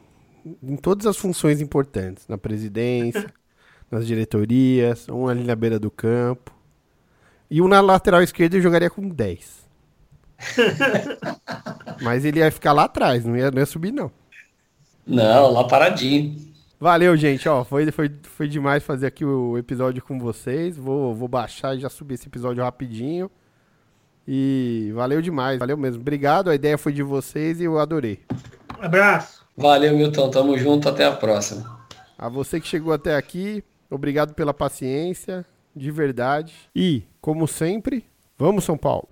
[0.62, 2.26] em todas as funções importantes.
[2.28, 3.32] Na presidência,
[3.90, 6.53] nas diretorias, um ali na beira do campo.
[7.51, 9.62] E um na lateral esquerda eu jogaria com 10.
[12.03, 14.11] Mas ele ia ficar lá atrás, não ia, não ia subir não.
[15.07, 16.53] Não, lá paradinho.
[16.80, 17.49] Valeu, gente.
[17.49, 20.76] Ó, foi, foi, foi demais fazer aqui o episódio com vocês.
[20.76, 23.30] Vou, vou baixar e já subir esse episódio rapidinho.
[24.26, 26.01] E valeu demais, valeu mesmo.
[26.01, 28.20] Obrigado, a ideia foi de vocês e eu adorei.
[28.80, 29.41] Um abraço.
[29.57, 30.30] Valeu, Milton.
[30.30, 30.88] Tamo junto.
[30.88, 31.80] Até a próxima.
[32.18, 35.44] A você que chegou até aqui, obrigado pela paciência,
[35.74, 36.55] de verdade.
[36.74, 38.05] E, como sempre,
[38.38, 39.09] vamos São Paulo.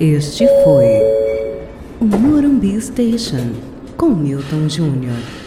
[0.00, 0.86] Este foi
[2.00, 3.52] o Morumbi Station
[3.96, 5.45] com Milton Júnior.